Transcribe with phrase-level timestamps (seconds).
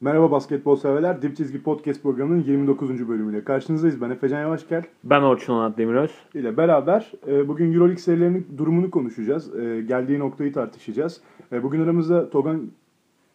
[0.00, 1.22] Merhaba basketbol severler.
[1.22, 3.08] Dip Çizgi Podcast programının 29.
[3.08, 4.00] bölümüyle karşınızdayız.
[4.00, 6.10] Ben Efecan Yavaşgel Ben Orçun Onat Demiröz.
[6.34, 9.56] ile beraber e, bugün Euroleague serilerinin durumunu konuşacağız.
[9.56, 11.20] E, geldiği noktayı tartışacağız.
[11.52, 12.62] E, bugün aramızda Togan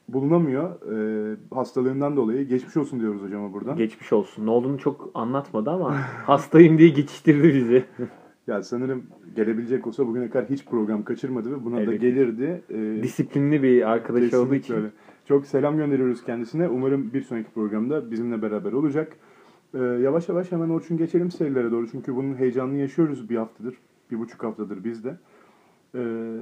[0.10, 0.70] bulunamıyor.
[1.54, 2.48] Hastalığından dolayı.
[2.48, 3.78] Geçmiş olsun diyoruz hocama buradan.
[3.78, 4.46] Geçmiş olsun.
[4.46, 5.94] Ne olduğunu çok anlatmadı ama
[6.26, 7.84] hastayım diye geçiştirdi bizi.
[8.48, 9.04] ya sanırım
[9.36, 12.02] gelebilecek olsa bugüne kadar hiç program kaçırmadı ve buna da Evet.
[12.02, 12.62] gelirdi.
[12.70, 14.74] E, Disiplinli bir arkadaş olduğu için.
[14.76, 14.88] öyle.
[15.26, 16.70] Çok selam gönderiyoruz kendisine.
[16.70, 19.18] Umarım bir sonraki programda bizimle beraber olacak.
[19.74, 21.88] Ee, yavaş yavaş hemen Orçun geçelim serilere doğru.
[21.92, 23.76] Çünkü bunun heyecanını yaşıyoruz bir haftadır.
[24.12, 25.18] Bir buçuk haftadır biz de.
[25.96, 26.38] Ee,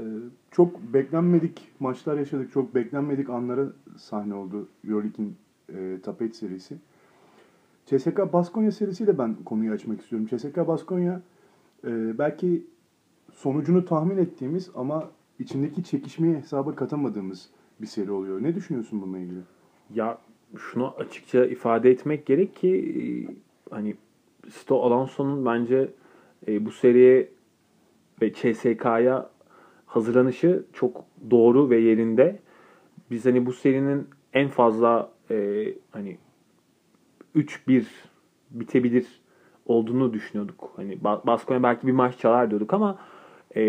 [0.51, 2.51] çok beklenmedik maçlar yaşadık.
[2.51, 3.65] Çok beklenmedik anlara
[3.97, 5.35] sahne oldu Euroleague'in
[5.73, 6.77] e, 8 serisi.
[7.85, 10.27] CSK Baskonya serisiyle ben konuyu açmak istiyorum.
[10.27, 11.21] CSK Baskonya
[11.83, 12.65] e, belki
[13.33, 15.09] sonucunu tahmin ettiğimiz ama
[15.39, 17.49] içindeki çekişmeyi hesaba katamadığımız
[17.83, 18.43] bir seri oluyor.
[18.43, 19.39] Ne düşünüyorsun bununla ilgili?
[19.93, 20.17] Ya
[20.57, 23.03] şunu açıkça ifade etmek gerek ki e,
[23.75, 23.95] hani
[24.49, 25.89] Sto Alonso'nun bence
[26.47, 27.29] e, bu seriye
[28.21, 29.29] ve CSK'ya
[29.85, 32.39] hazırlanışı çok doğru ve yerinde.
[33.11, 36.17] Biz hani bu serinin en fazla e, hani
[37.35, 37.85] 3-1
[38.51, 39.21] bitebilir
[39.65, 40.71] olduğunu düşünüyorduk.
[40.75, 42.99] Hani Ba- Baskonya belki bir maç çalar diyorduk ama
[43.55, 43.61] e,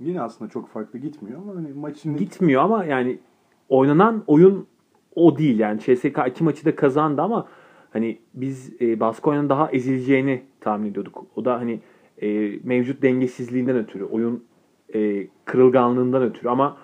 [0.00, 3.18] Yine aslında çok farklı gitmiyor ama hani maçın gitmiyor ama yani
[3.72, 4.66] oynanan oyun
[5.14, 7.48] o değil yani CSK iki maçı da kazandı ama
[7.90, 11.26] hani biz e, Baskonya'nın daha ezileceğini tahmin ediyorduk.
[11.36, 11.80] O da hani
[12.22, 14.44] e, mevcut dengesizliğinden ötürü, oyun
[14.94, 16.76] e, kırılganlığından ötürü ama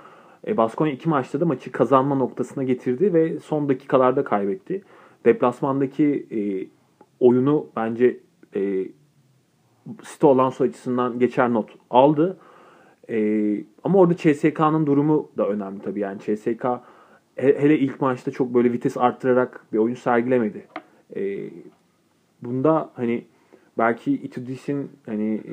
[0.46, 4.82] e, Baskonya iki maçta da maçı kazanma noktasına getirdi ve son dakikalarda kaybetti.
[5.24, 6.40] Deplasmandaki e,
[7.20, 8.20] oyunu bence
[8.56, 8.88] e,
[10.02, 12.38] Sto Alonso açısından geçer not aldı.
[13.10, 16.00] Ee, ama orada CSK'nın durumu da önemli tabii.
[16.00, 16.64] Yani CSK
[17.36, 20.66] he- hele ilk maçta çok böyle vites arttırarak bir oyun sergilemedi.
[21.16, 21.50] Ee,
[22.42, 23.24] bunda hani
[23.78, 25.52] belki Itudis'in hani e,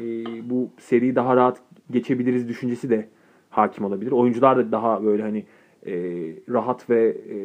[0.49, 3.07] bu seriyi daha rahat geçebiliriz düşüncesi de
[3.49, 4.11] hakim olabilir.
[4.11, 5.45] Oyuncular da daha böyle hani
[5.85, 5.93] e,
[6.49, 7.35] rahat ve e,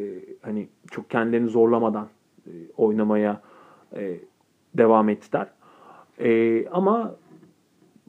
[0.43, 2.09] hani çok kendilerini zorlamadan
[2.47, 3.41] e, oynamaya
[3.97, 4.17] e,
[4.75, 5.47] devam ettiler.
[6.19, 7.15] E, ama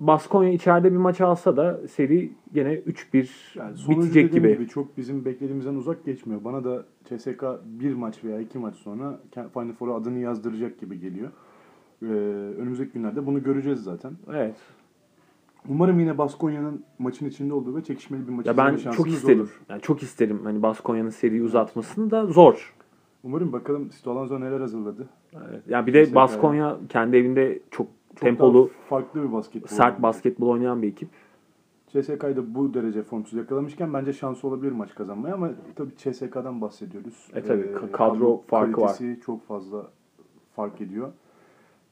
[0.02, 4.68] Baskonya içeride bir maç alsa da seri gene 3-1 yani bitecek dediğim gibi.
[4.68, 6.44] çok bizim beklediğimizden uzak geçmiyor.
[6.44, 9.20] Bana da CSK bir maç veya iki maç sonra
[9.54, 11.30] Final Four'a adını yazdıracak gibi geliyor.
[12.04, 12.06] Ee,
[12.58, 14.12] önümüzdeki günlerde bunu göreceğiz zaten.
[14.30, 14.56] Evet.
[15.70, 19.40] Umarım yine Baskonya'nın maçın içinde olduğu ve çekişmeli bir maç Ya ben çok isterim.
[19.40, 19.62] olur.
[19.70, 22.76] Yani çok isterim hani Baskonya'nın seriyi uzatmasını da zor.
[23.24, 25.10] Umarım bakalım Stolanzo neler hazırladı.
[25.34, 25.64] Evet.
[25.70, 26.16] Yani bir de 'ya.
[26.16, 29.68] Baskonya kendi evinde çok, Çok tempolu, farklı bir basketbol.
[29.68, 31.10] sert basketbol oynayan bir ekip.
[31.88, 37.28] CSK'yı da bu derece formsuz yakalamışken bence şansı olabilir maç kazanmaya ama tabii CSK'dan bahsediyoruz.
[37.36, 38.98] E tabii, ka- kadro farkı var.
[39.26, 39.88] çok fazla
[40.56, 41.12] fark ediyor.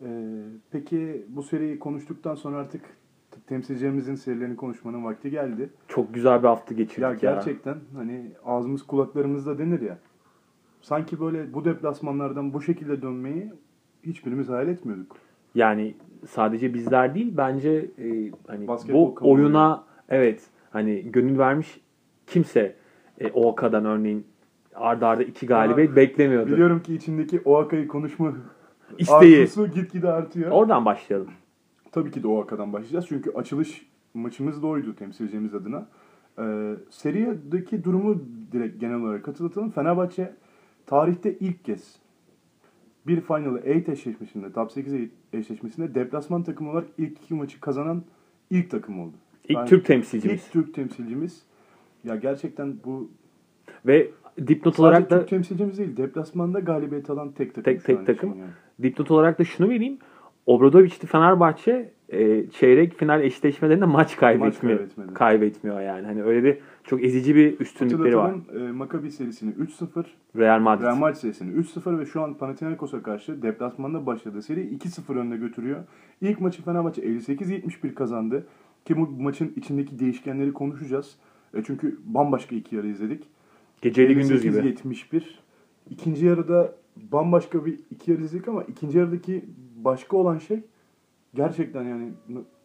[0.01, 0.07] Ee,
[0.71, 2.81] peki bu seriyi konuştuktan sonra artık
[3.47, 5.69] temsilcilerimizin serilerini konuşmanın vakti geldi.
[5.87, 7.15] Çok güzel bir hafta geçirdik Ya ya.
[7.15, 9.97] gerçekten hani ağzımız kulaklarımızda denir ya.
[10.81, 13.53] Sanki böyle bu deplasmanlardan bu şekilde dönmeyi
[14.03, 15.15] hiçbirimiz hayal etmiyorduk.
[15.55, 15.95] Yani
[16.27, 20.41] sadece bizler değil bence e, hani Basketbol bu oyuna evet
[20.71, 21.81] hani gönül vermiş
[22.27, 22.75] kimse
[23.19, 24.25] e, OAKA'dan örneğin
[24.75, 26.51] arda arda iki galibiyet beklemiyordu.
[26.51, 28.33] Biliyorum ki içindeki Oaka'yı konuşma
[28.97, 29.41] İsteği.
[29.41, 30.51] arzusu gitgide artıyor.
[30.51, 31.29] Oradan başlayalım.
[31.91, 33.05] Tabii ki de Oaka'dan başlayacağız.
[33.07, 35.87] Çünkü açılış maçımız da oydu temsilcimiz adına.
[36.39, 39.69] Ee, seriyedeki durumu direkt genel olarak hatırlatalım.
[39.71, 40.33] Fenerbahçe
[40.85, 41.95] tarihte ilk kez
[43.07, 44.93] bir Final 8 eşleşmesinde, Top 8
[45.33, 48.03] eşleşmesinde deplasman takımı olarak ilk iki maçı kazanan
[48.49, 49.13] ilk takım oldu.
[49.43, 50.45] İlk Yani Türk temsilcimiz.
[50.45, 51.43] İlk Türk temsilcimiz.
[52.03, 53.11] Ya gerçekten bu
[53.85, 54.11] Ve
[54.47, 57.73] dipnot sadece olarak da Türk temsilcimiz değil, deplasmanda galibiyet alan tek takım.
[57.73, 58.29] Tek- tek takım.
[58.29, 58.49] yani.
[58.83, 59.97] dipnot olarak da şunu vereyim.
[60.45, 64.77] Obradoviç'li Fenerbahçe e, çeyrek final eşleşmelerinde maç kaybetmiyor.
[64.77, 65.13] kaybetmedi.
[65.13, 66.05] kaybetmiyor yani.
[66.05, 68.33] Hani öyle bir çok ezici bir üstünlükleri var.
[68.55, 70.05] E, Maccabi serisini 3-0,
[70.37, 70.83] Real Madrid.
[70.83, 75.83] Real Madrid serisini 3-0 ve şu an Panathinaikos'a karşı deplasmanda başladığı seri 2-0 önde götürüyor.
[76.21, 78.47] İlk maçı Fenerbahçe 58-71 kazandı.
[78.85, 81.15] Ki bu maçın içindeki değişkenleri konuşacağız.
[81.53, 83.23] E, çünkü bambaşka iki yarı izledik.
[83.81, 84.57] Geceli gündüz gibi.
[84.57, 85.21] 58-71.
[85.89, 86.75] İkinci yarıda
[87.11, 89.45] bambaşka bir iki yarı izledik ama ikinci yarıdaki
[89.75, 90.63] başka olan şey
[91.33, 92.11] gerçekten yani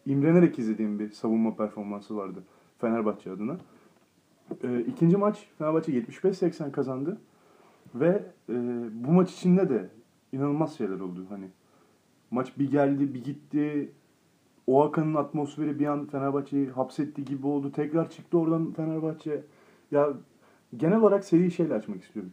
[0.05, 2.43] imrenerek izlediğim bir savunma performansı vardı
[2.81, 3.57] Fenerbahçe adına.
[4.63, 7.17] E, ikinci maç Fenerbahçe 75-80 kazandı.
[7.95, 8.53] Ve e,
[8.93, 9.89] bu maç içinde de
[10.31, 11.25] inanılmaz şeyler oldu.
[11.29, 11.45] Hani
[12.31, 13.91] maç bir geldi bir gitti.
[14.67, 17.71] O Hakan'ın atmosferi bir an Fenerbahçe'yi hapsetti gibi oldu.
[17.71, 19.43] Tekrar çıktı oradan Fenerbahçe.
[19.91, 20.09] Ya
[20.77, 22.31] genel olarak seriyi şeyle açmak istiyorum.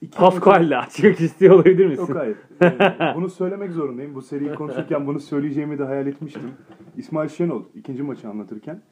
[0.00, 2.06] İki Pascal'le açmak istiyor olabilir misin?
[2.06, 2.36] Yok hayır.
[2.62, 4.14] Ee, bunu söylemek zorundayım.
[4.14, 6.50] Bu seriyi konuşurken bunu söyleyeceğimi de hayal etmiştim.
[6.96, 8.82] İsmail Şenol ikinci maçı anlatırken.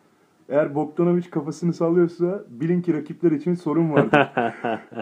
[0.49, 4.29] Eğer Bogdanovic kafasını sallıyorsa bilin ki rakipler için sorun vardır.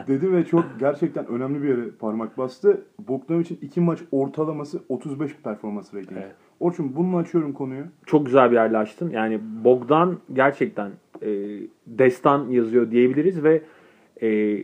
[0.06, 2.85] dedi ve çok gerçekten önemli bir yere parmak bastı.
[2.99, 6.12] Bogdanovic'in iki maç ortalaması 35 performans rating.
[6.12, 6.33] Evet.
[6.61, 7.85] Orçun bununla açıyorum konuyu.
[8.06, 9.11] Çok güzel bir yerle açtın.
[9.11, 10.91] Yani Bogdan gerçekten
[11.23, 11.29] e,
[11.87, 13.62] destan yazıyor diyebiliriz ve
[14.23, 14.59] e,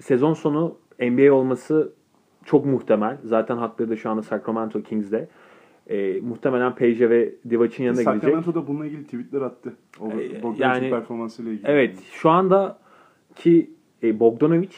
[0.00, 1.92] sezon sonu NBA olması
[2.44, 3.18] çok muhtemel.
[3.24, 5.28] Zaten hakları da şu anda Sacramento Kings'de.
[5.90, 8.22] E, muhtemelen Peja ve Divac'ın yanına gidecek.
[8.22, 9.74] Sacramento'da bununla ilgili tweetler attı.
[10.00, 11.66] O Bogdanovic'in yani- performansıyla ilgili.
[11.68, 12.78] Evet, şu anda
[13.34, 13.70] ki
[14.02, 14.70] e, Bogdanovic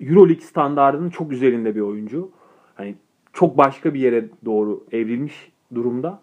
[0.00, 2.30] EuroLeague standartının çok üzerinde bir oyuncu.
[2.74, 2.94] Hani
[3.32, 6.20] çok başka bir yere doğru evrilmiş durumda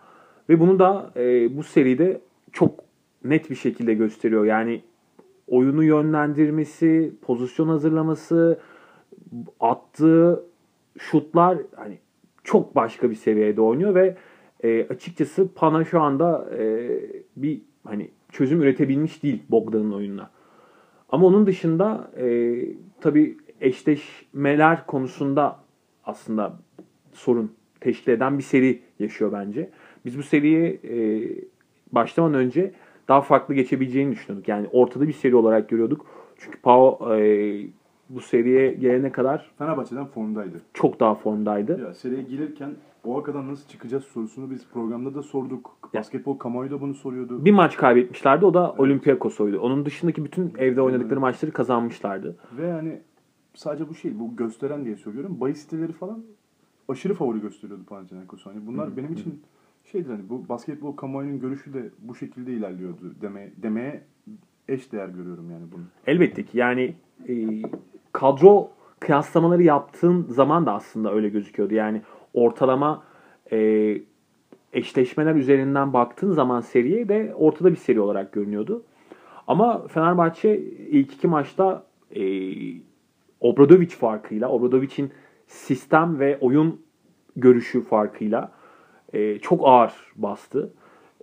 [0.49, 2.21] ve bunu da e, bu seride
[2.51, 2.79] çok
[3.23, 4.45] net bir şekilde gösteriyor.
[4.45, 4.81] Yani
[5.47, 8.59] oyunu yönlendirmesi, pozisyon hazırlaması,
[9.59, 10.43] attığı
[10.97, 11.97] şutlar hani
[12.47, 14.15] çok başka bir seviyede oynuyor ve
[14.63, 16.89] e, açıkçası Pana şu anda e,
[17.35, 20.29] bir hani çözüm üretebilmiş değil Bogdan'ın oyununa.
[21.09, 22.57] Ama onun dışında e,
[23.01, 25.59] tabii eşleşmeler konusunda
[26.03, 26.59] aslında
[27.13, 29.69] sorun teşkil eden bir seri yaşıyor bence.
[30.05, 30.97] Biz bu seriyi e,
[31.91, 32.71] başlamadan önce
[33.07, 34.47] daha farklı geçebileceğini düşünüyorduk.
[34.47, 36.05] Yani ortada bir seri olarak görüyorduk.
[36.37, 37.59] Çünkü Pau e,
[38.09, 40.61] bu seriye gelene kadar Fenerbahçe'den formdaydı.
[40.73, 41.81] çok daha formdaydı.
[41.81, 42.69] Ya seriye gelirken
[43.03, 45.77] o kadar nasıl çıkacağız sorusunu biz programda da sorduk.
[45.93, 47.45] Basketbol kamuoyu da bunu soruyordu.
[47.45, 48.45] Bir maç kaybetmişlerdi.
[48.45, 49.59] O da Olympiakos'uydu.
[49.59, 52.35] Onun dışındaki bütün evde oynadıkları maçları kazanmışlardı.
[52.57, 53.01] Ve yani
[53.53, 55.37] sadece bu şey, bu gösteren diye söylüyorum.
[55.41, 56.23] Bahis siteleri falan
[56.87, 58.49] aşırı favori gösteriyordu Panathinaikos'u.
[58.49, 59.41] Hani bunlar benim için
[59.91, 64.03] şeydir hani bu basketbol kamuoyunun görüşü de bu şekilde ilerliyordu demeye, demeye
[64.67, 65.83] eş değer görüyorum yani bunu.
[66.07, 66.95] Elbette ki yani
[67.27, 67.33] e,
[68.17, 68.69] kadro
[68.99, 71.73] kıyaslamaları yaptığın zaman da aslında öyle gözüküyordu.
[71.73, 72.01] Yani
[72.33, 73.03] ortalama
[73.51, 73.57] e,
[74.73, 78.83] eşleşmeler üzerinden baktığın zaman seriye de ortada bir seri olarak görünüyordu.
[79.47, 80.57] Ama Fenerbahçe
[80.89, 81.83] ilk iki maçta
[82.15, 82.21] e,
[83.39, 85.11] Obradovic farkıyla, Obradovic'in
[85.47, 86.81] sistem ve oyun
[87.35, 88.51] görüşü farkıyla
[89.13, 90.73] e, çok ağır bastı.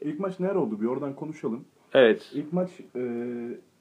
[0.00, 0.80] İlk maç neler oldu?
[0.80, 1.64] Bir oradan konuşalım.
[1.94, 2.30] Evet.
[2.34, 3.00] İlk maç e,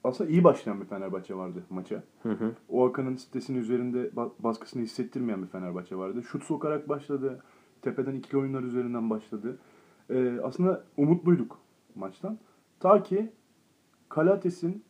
[0.04, 2.02] aslında iyi başlayan bir Fenerbahçe vardı maça.
[2.22, 2.52] Hı hı.
[2.68, 6.22] O Hakan'ın sitesinin üzerinde ba- baskısını hissettirmeyen bir Fenerbahçe vardı.
[6.22, 7.42] Şut sokarak başladı.
[7.82, 9.58] Tepeden ikili oyunlar üzerinden başladı.
[10.10, 11.58] E, aslında umutluyduk
[11.94, 12.38] maçtan.
[12.80, 13.32] Ta ki
[14.08, 14.84] Kalates'in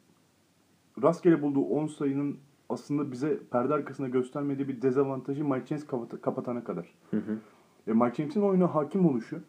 [1.03, 2.39] rastgele bulduğu 10 sayının
[2.69, 6.95] aslında bize perde arkasında göstermediği bir dezavantajı Mike James kapat- kapatana kadar.
[7.11, 7.39] Hı hı.
[7.87, 9.41] E, Mike James'in oyuna hakim oluşu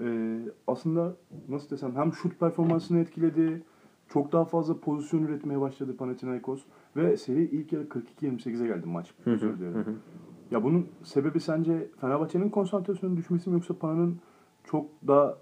[0.00, 1.16] e, aslında
[1.48, 3.62] nasıl desem hem şut performansını etkiledi.
[4.12, 6.62] Çok daha fazla pozisyon üretmeye başladı Panathinaikos.
[6.96, 9.10] Ve seri ilk yarı 42-28'e geldi maç.
[9.26, 9.98] Özür dilerim.
[10.50, 14.18] Ya bunun sebebi sence Fenerbahçe'nin konsantrasyonun düşmesi mi yoksa Pana'nın
[14.64, 15.38] çok daha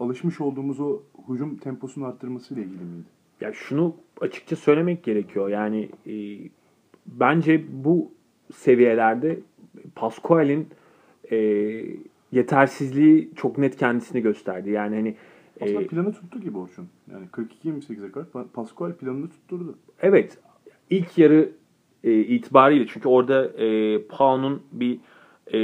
[0.00, 3.04] alışmış olduğumuz o hücum temposunu arttırması ile ilgili miydi?
[3.40, 5.48] Ya şunu açıkça söylemek gerekiyor.
[5.48, 6.14] Yani e,
[7.06, 8.12] bence bu
[8.52, 9.40] seviyelerde
[9.94, 10.68] Pascual'in
[11.30, 11.36] e,
[12.32, 14.70] yetersizliği çok net kendisini gösterdi.
[14.70, 15.16] Yani hani
[15.60, 16.88] Aslında e, planı tuttu gibi Orçun.
[17.12, 19.78] Yani 42-28'e kadar Pa- Pascual planını tutturdu.
[20.02, 20.38] evet
[20.90, 21.52] ilk yarı
[22.04, 25.00] e, itibariyle çünkü orada e, Pau'nun bir
[25.46, 25.58] e,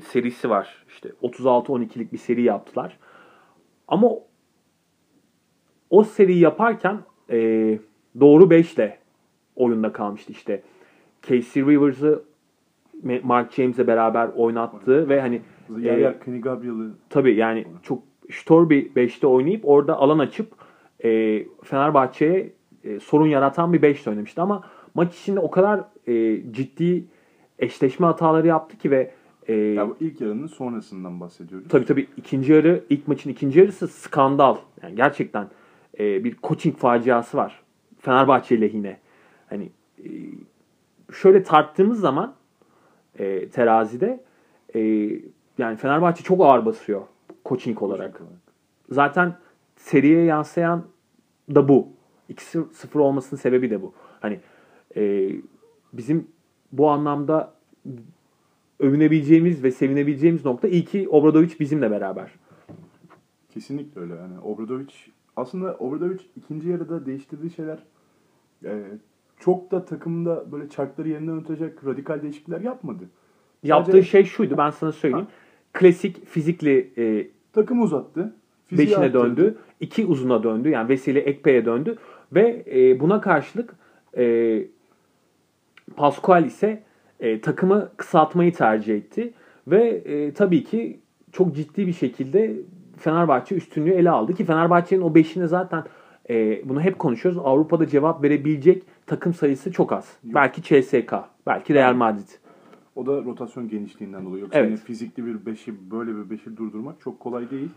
[0.00, 0.84] serisi var.
[0.88, 2.98] İşte 36-12'lik bir seri yaptılar.
[3.88, 4.10] Ama
[5.90, 6.98] o seriyi yaparken
[7.30, 7.78] e,
[8.20, 8.98] doğru 5 ile
[9.56, 10.62] oyunda kalmıştı işte.
[11.22, 12.24] Casey Rivers'ı
[13.22, 15.42] Mark James'le beraber oynattığı ve hani
[15.78, 20.52] Yer e, yer Kenny Gabriel'ı tabii yani çok ştor bir 5'te oynayıp orada alan açıp
[21.04, 22.52] e, Fenerbahçe'ye
[22.84, 24.64] e, sorun yaratan bir 5'te oynamıştı ama
[24.94, 27.04] maç içinde o kadar e, ciddi
[27.58, 29.10] eşleşme hataları yaptı ki ve
[29.48, 31.68] e, Ya bu ilk yarının sonrasından bahsediyoruz.
[31.68, 34.56] Tabii tabii ikinci yarı, ilk maçın ikinci yarısı skandal.
[34.82, 35.48] Yani gerçekten
[35.98, 37.62] e, bir coaching faciası var.
[37.98, 38.98] Fenerbahçe lehine.
[39.48, 40.08] Hani e,
[41.12, 42.34] şöyle tarttığımız zaman
[43.18, 44.24] e, terazide
[44.74, 44.80] e,
[45.58, 47.02] yani Fenerbahçe çok ağır basıyor
[47.48, 48.22] coaching olarak.
[48.90, 49.36] Zaten
[49.76, 50.84] seriye yansıyan
[51.54, 51.88] da bu.
[52.30, 53.94] 2-0 olmasının sebebi de bu.
[54.20, 54.40] Hani
[54.96, 55.30] e,
[55.92, 56.28] bizim
[56.72, 57.54] bu anlamda
[58.80, 62.30] övünebileceğimiz ve sevinebileceğimiz nokta iyi ki Obradovic bizimle beraber.
[63.54, 64.14] Kesinlikle öyle.
[64.14, 64.92] Yani Obradovic
[65.36, 67.78] aslında Obradovic ikinci yarıda değiştirdiği şeyler
[68.64, 68.82] e,
[69.40, 73.04] çok da takımda böyle çarkları yerinden ötecek radikal değişiklikler yapmadı.
[73.62, 75.26] Yaptığı Sadece şey şuydu ben sana söyleyeyim.
[75.72, 78.34] Klasik fizikli e, takımı uzattı.
[78.66, 79.24] fiziği beşine arttırdı.
[79.24, 79.56] döndü.
[79.80, 80.68] iki uzuna döndü.
[80.68, 81.96] Yani Vesile Ekpe'ye döndü.
[82.32, 83.74] Ve e, buna karşılık
[84.16, 84.64] e,
[85.96, 86.82] Pascual ise
[87.20, 89.32] e, takımı kısaltmayı tercih etti
[89.66, 91.00] ve e, tabii ki
[91.32, 92.52] çok ciddi bir şekilde
[92.98, 95.84] Fenerbahçe üstünlüğü ele aldı ki Fenerbahçe'nin o beşine zaten
[96.30, 97.42] e, bunu hep konuşuyoruz.
[97.44, 100.16] Avrupa'da cevap verebilecek takım sayısı çok az.
[100.24, 100.34] Yok.
[100.34, 101.14] Belki CSK,
[101.46, 102.28] belki Real Madrid.
[102.96, 104.42] O da rotasyon genişliğinden dolayı.
[104.42, 104.68] Yoksa Evet.
[104.70, 107.68] yine fizikli bir beşi böyle bir beşi durdurmak çok kolay değil.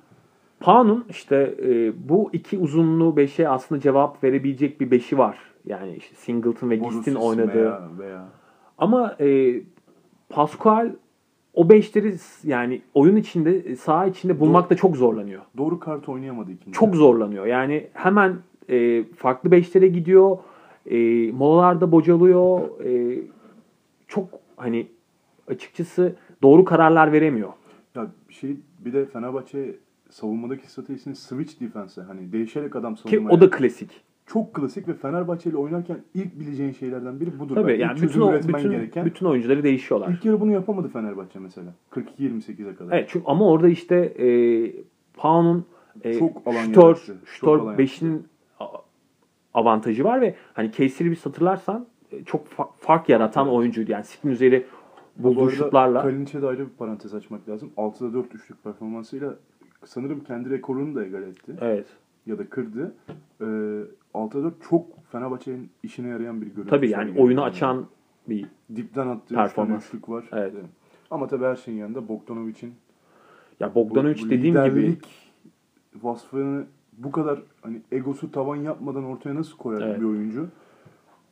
[0.59, 5.38] Pau'nun işte e, bu iki uzunluğu beşe aslında cevap verebilecek bir beşi var.
[5.65, 7.53] Yani işte Singleton ve Gist'in oynadığı.
[7.53, 8.27] Veya, veya
[8.77, 9.61] Ama e,
[10.29, 10.91] Pascual
[11.53, 15.41] o beşleri yani oyun içinde, saha içinde bulmakta çok zorlanıyor.
[15.57, 16.77] doğru kart oynayamadı ikinci.
[16.77, 17.45] Çok zorlanıyor.
[17.45, 18.35] Yani hemen
[18.69, 20.38] e, farklı beşlere gidiyor.
[20.85, 22.61] E, molalarda bocalıyor.
[22.85, 23.21] E,
[24.07, 24.88] çok hani
[25.50, 27.50] açıkçası doğru kararlar veremiyor.
[27.96, 29.75] Ya bir şey bir de Fenerbahçe
[30.10, 33.36] savunmadaki stratejisini switch defense hani değişerek adam Ki savunmaya.
[33.36, 33.89] o da klasik.
[34.25, 37.56] çok klasik ve Fenerbahçe ile oynarken ilk bileceğin şeylerden biri budur.
[37.56, 37.82] Tabii Bence.
[37.84, 39.06] yani bütün o, bütün, gereken.
[39.06, 40.10] bütün oyuncuları değişiyorlar.
[40.10, 41.74] İlk yarı bunu yapamadı Fenerbahçe mesela.
[41.91, 42.98] 42-28'e kadar.
[42.98, 44.27] Evet çünkü ama orada işte e,
[45.13, 45.65] Pau'nun
[46.03, 46.74] e, Çok alan
[47.44, 48.27] alan beşinin
[48.60, 48.65] a-
[49.53, 53.91] avantajı var ve hani Casey'li bir hatırlarsan e, çok fa- fark yaratan oyuncuydu.
[53.91, 54.65] Yani Sik'in üzeri
[55.19, 56.01] bulduğu arada şutlarla.
[56.01, 57.71] Kalinic'e de ayrı bir parantez açmak lazım.
[57.77, 59.35] 6'da 4 üçlük performansıyla
[59.85, 61.55] sanırım kendi rekorunu da egal etti.
[61.61, 61.85] Evet.
[62.25, 62.93] Ya da kırdı.
[63.41, 63.45] Ee,
[64.13, 66.69] 6'da 4 çok Fenerbahçe'nin işine yarayan bir görüntü.
[66.69, 67.85] Tabii yani oyunu açan
[68.29, 68.45] bir
[68.75, 69.88] Dipten attığı Performans.
[69.88, 70.29] üçlük var.
[70.31, 70.53] Evet.
[71.11, 72.73] Ama tabii her şeyin yanında Bogdanovic'in
[73.59, 74.97] ya bu- Bogdanovic bu dediğim gibi
[76.03, 76.65] vasfını
[76.97, 79.99] bu kadar hani egosu tavan yapmadan ortaya nasıl koyar Evet.
[79.99, 80.47] bir oyuncu?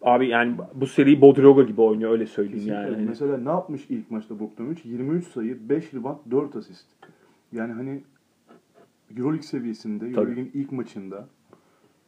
[0.01, 2.92] Abi yani bu seriyi Bodroga gibi oynuyor öyle söyleyeyim Kesinlikle.
[2.92, 3.06] yani.
[3.08, 4.77] Mesela ne yapmış ilk maçta Bogdanovic?
[4.84, 6.86] 23 sayı, 5 rebound, 4 asist.
[7.51, 8.01] Yani hani
[9.18, 11.27] Euroleague seviyesinde, Euroleague'in ilk maçında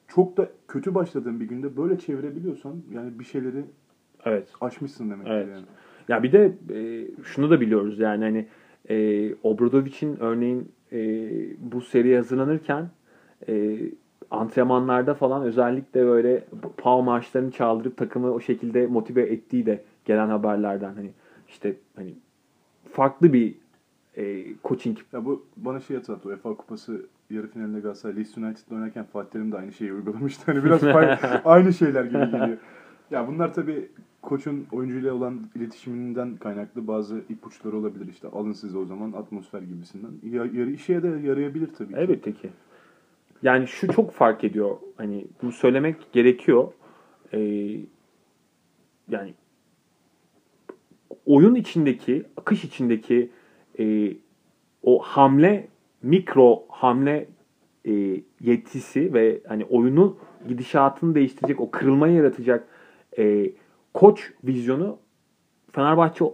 [0.07, 3.63] çok da kötü başladığın bir günde böyle çevirebiliyorsan yani bir şeyleri
[4.25, 4.47] Evet.
[4.61, 5.47] aşmışsın demek Evet.
[5.51, 5.65] yani.
[6.09, 8.45] Ya bir de e, şunu da biliyoruz yani hani
[8.89, 10.99] e, Obradovic'in örneğin e,
[11.71, 12.89] bu seriye hazırlanırken
[13.47, 13.77] e,
[14.31, 16.45] antrenmanlarda falan özellikle böyle
[16.77, 21.11] PAO maçlarını çaldırıp takımı o şekilde motive ettiği de gelen haberlerden hani
[21.47, 22.13] işte hani
[22.91, 23.55] farklı bir
[24.17, 26.29] e, coaching Ya bu bana şey hatırlattı.
[26.29, 30.51] UEFA Kupası yarı finalinde Galatasaray Leeds United'la oynarken Fatih Terim de aynı şeyi uygulamıştı.
[30.51, 30.83] Hani biraz
[31.45, 32.57] aynı şeyler gibi geliyor.
[33.11, 33.89] Ya bunlar tabii
[34.21, 38.27] koçun oyuncuyla olan iletişiminden kaynaklı bazı ipuçları olabilir işte.
[38.27, 40.11] Alın size o zaman atmosfer gibisinden.
[40.23, 41.99] Ya, yarı işe de yarayabilir tabii ki.
[41.99, 42.49] Elbette ki.
[43.43, 44.77] Yani şu çok fark ediyor.
[44.97, 46.73] Hani bunu söylemek gerekiyor.
[47.33, 47.39] Ee,
[49.09, 49.33] yani
[51.25, 53.29] oyun içindeki, akış içindeki
[53.79, 54.13] e,
[54.83, 55.67] o hamle,
[56.03, 57.27] mikro hamle
[57.85, 57.91] e,
[58.41, 60.17] yetisi ve hani oyunu
[60.47, 62.67] gidişatını değiştirecek, o kırılmayı yaratacak
[63.17, 63.51] e,
[63.93, 64.99] koç vizyonu
[65.71, 66.25] Fenerbahçe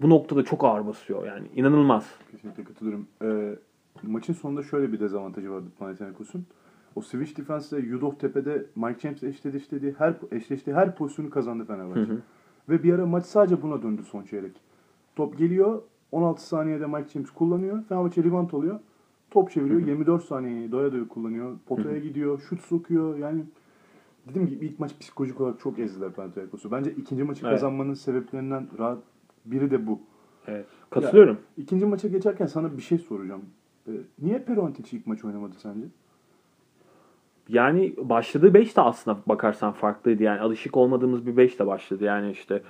[0.00, 1.26] bu noktada çok ağır basıyor.
[1.26, 2.14] Yani inanılmaz.
[2.30, 3.08] Kesinlikle katılıyorum.
[3.22, 3.58] Ee,
[4.02, 6.46] maçın sonunda şöyle bir dezavantajı vardı Panathinaikos'un.
[6.94, 12.00] O switch defense'de Yudov tepede Mike James eşleştiği her eşleştiği her pozisyonu kazandı Fenerbahçe.
[12.00, 12.18] Hı hı.
[12.68, 14.52] Ve bir ara maç sadece buna döndü son çeyrek.
[15.16, 17.82] Top geliyor, 16 saniyede Mike James kullanıyor.
[17.88, 18.80] Fenerbahçe rebound oluyor.
[19.30, 21.56] Top çeviriyor, 24 saniyeyi doya doya kullanıyor.
[21.66, 23.18] Potaya gidiyor, şut sokuyor.
[23.18, 23.44] Yani
[24.28, 26.70] dediğim gibi ilk maç psikolojik olarak çok ezdiler Panathinaikos'u.
[26.70, 27.54] Bence ikinci maçı Evet.
[27.54, 28.98] kazanmanın sebeplerinden rahat
[29.44, 30.00] biri de bu.
[30.46, 30.66] Evet.
[30.90, 31.38] Katılıyorum.
[31.56, 33.42] İkinci maça geçerken sana bir şey soracağım.
[33.88, 35.86] Ee, niye Perontic ilk maç oynamadı sence?
[37.48, 40.22] Yani başladığı 5 de aslında bakarsan farklıydı.
[40.22, 42.04] Yani alışık olmadığımız bir 5 de başladı.
[42.04, 42.62] Yani işte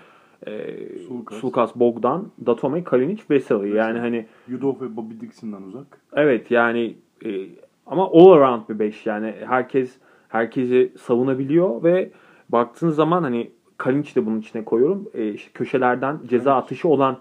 [0.47, 1.39] e, Sulkas.
[1.39, 3.77] Sulkas, Bogdan, Datome, Kalinic, Veseli.
[3.77, 5.87] Yani hani Yudov ve Bobby Dixon'dan uzak.
[6.13, 7.47] evet yani e,
[7.87, 9.99] ama all around bir 5 yani herkes
[10.29, 12.11] herkesi savunabiliyor ve
[12.49, 15.09] baktığın zaman hani Kalinic de bunun içine koyuyorum.
[15.15, 17.19] E, işte köşelerden ceza atışı olan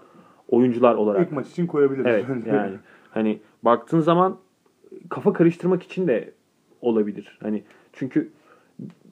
[0.48, 1.26] oyuncular olarak.
[1.26, 2.06] İlk maç için koyabiliriz.
[2.06, 2.76] Evet yani
[3.10, 4.38] hani baktığın zaman
[5.08, 6.32] kafa karıştırmak için de
[6.80, 7.38] olabilir.
[7.42, 7.62] Hani
[7.92, 8.30] çünkü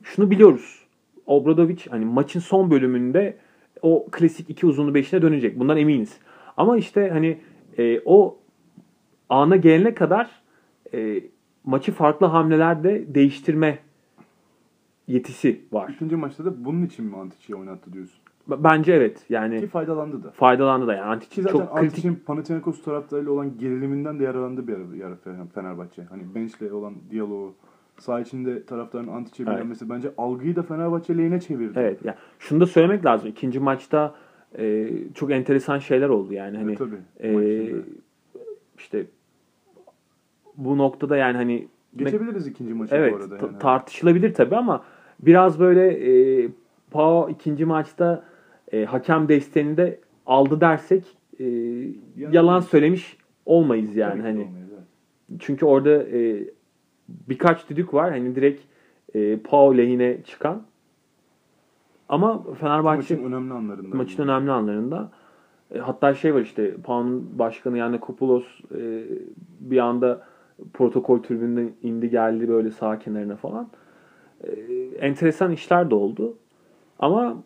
[0.03, 0.87] şunu biliyoruz.
[1.27, 3.37] Obradovic hani maçın son bölümünde
[3.83, 5.59] o klasik iki uzunlu beşine dönecek.
[5.59, 6.19] Bundan eminiz.
[6.57, 7.39] Ama işte hani
[7.79, 8.39] e, o
[9.29, 10.31] ana gelene kadar
[10.95, 11.23] e,
[11.65, 13.79] maçı farklı hamlelerde değiştirme
[15.09, 15.89] yetisi var.
[15.89, 18.21] İkinci maçta da bunun için mi Antic'i oynattı diyorsun?
[18.49, 19.19] Bence evet.
[19.27, 20.31] Ki Yani faydalandı da.
[20.31, 21.21] faydalandı da yani.
[21.21, 25.17] Ki Antic zaten çok kritik Panathinaikos taraftarıyla olan geriliminden de yararlandı bir ara,
[25.55, 26.03] Fenerbahçe.
[26.03, 27.55] Hani Bench'le olan diyaloğu,
[27.99, 29.59] saha içinde taraftarın Antic'e Evet.
[29.59, 31.79] bilinmesi bence algıyı da Fenerbahçe lehine çevirdi.
[31.79, 31.99] Evet.
[32.05, 33.29] Yani şunu da söylemek lazım.
[33.29, 34.15] İkinci maçta
[34.59, 36.97] e, çok enteresan şeyler oldu yani hani E, tabii.
[37.23, 37.71] e,
[38.79, 39.07] işte
[40.57, 43.37] bu noktada yani hani Geçebiliriz ikinci maçı evet bu arada.
[43.37, 43.59] Yani.
[43.59, 44.85] tartışılabilir tabii ama
[45.21, 45.89] biraz böyle
[46.45, 46.49] e,
[46.91, 48.25] Pau ikinci maçta
[48.73, 51.05] e, hakem desteğini de aldı dersek
[51.41, 51.45] e,
[52.17, 54.41] yalan söylemiş olmayız yani hani.
[54.41, 55.41] olmayız, evet.
[55.41, 56.45] Çünkü orada e,
[57.09, 58.11] birkaç düdük var.
[58.11, 58.63] Hani direkt
[59.15, 60.63] e, Pau lehine çıkan.
[62.09, 63.97] Ama Fenerbahçe Maçın önemli anlarında.
[63.97, 65.11] maçın önemli anlarında
[65.75, 68.45] e, hatta şey var işte Pau'nun başkanı yani Kopoulos
[68.75, 69.05] e,
[69.61, 70.27] bir anda
[70.73, 73.69] protokol tribünden indi geldi böyle sağ kenarına falan.
[74.45, 74.51] E,
[75.01, 76.37] enteresan işler de oldu.
[76.99, 77.43] Ama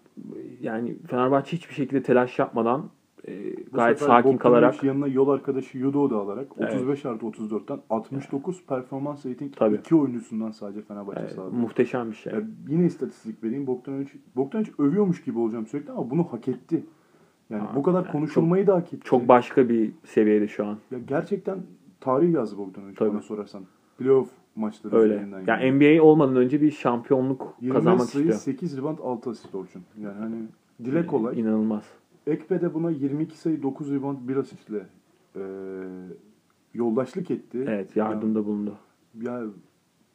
[0.61, 2.91] yani Fenerbahçe hiçbir şekilde telaş yapmadan
[3.29, 6.75] e, gayet sakin kalarak yanına yol arkadaşı Yudo'u da alarak Evet.
[6.75, 9.77] 35 artı 34'ten 69 performans rating Tabii.
[9.77, 11.55] iki oyuncusundan sadece Fenerbahçe e, sağladı.
[11.57, 12.33] muhteşem bir şey.
[12.33, 13.67] Ya yine istatistik vereyim.
[13.67, 16.85] Bogdanovic, Bogdanovic övüyormuş gibi olacağım sürekli ama bunu hak etti.
[17.51, 19.05] Yani Ha, bu kadar yani konuşulmayı da hak etti.
[19.05, 20.79] Çok başka bir seviyede şu an.
[20.91, 21.59] Ya gerçekten
[22.01, 23.11] tarih yazdı Bogdanovic Tabii.
[23.13, 23.63] bana sorarsan.
[23.99, 25.15] Playoff maçları Öyle.
[25.15, 25.45] üzerinden.
[25.47, 28.57] Yani NBA olmadan önce bir şampiyonluk 25 kazanmak sayı, istiyor.
[28.57, 29.83] 8 rebound, 6 asist Orçun.
[29.99, 30.37] Yani hani
[30.85, 31.41] dile kolay.
[31.41, 31.85] İnanılmaz.
[32.27, 34.87] Ekpe de buna 22 sayı, 9 rebound, 1 asistle
[35.37, 35.43] e,
[36.75, 37.65] yoldaşlık etti.
[37.69, 38.75] Evet yardımda bulundu.
[39.23, 39.45] Ya, ya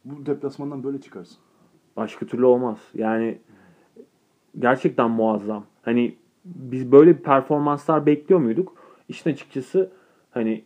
[0.06, 1.38] bu deplasmandan böyle çıkarsın.
[1.98, 2.77] Başka türlü olmaz.
[2.94, 3.38] Yani
[4.60, 5.65] gerçekten muazzam.
[5.82, 6.15] Hani
[6.46, 8.75] biz böyle bir performanslar bekliyor muyduk?
[9.10, 9.92] İşin açıkçası
[10.32, 10.63] hani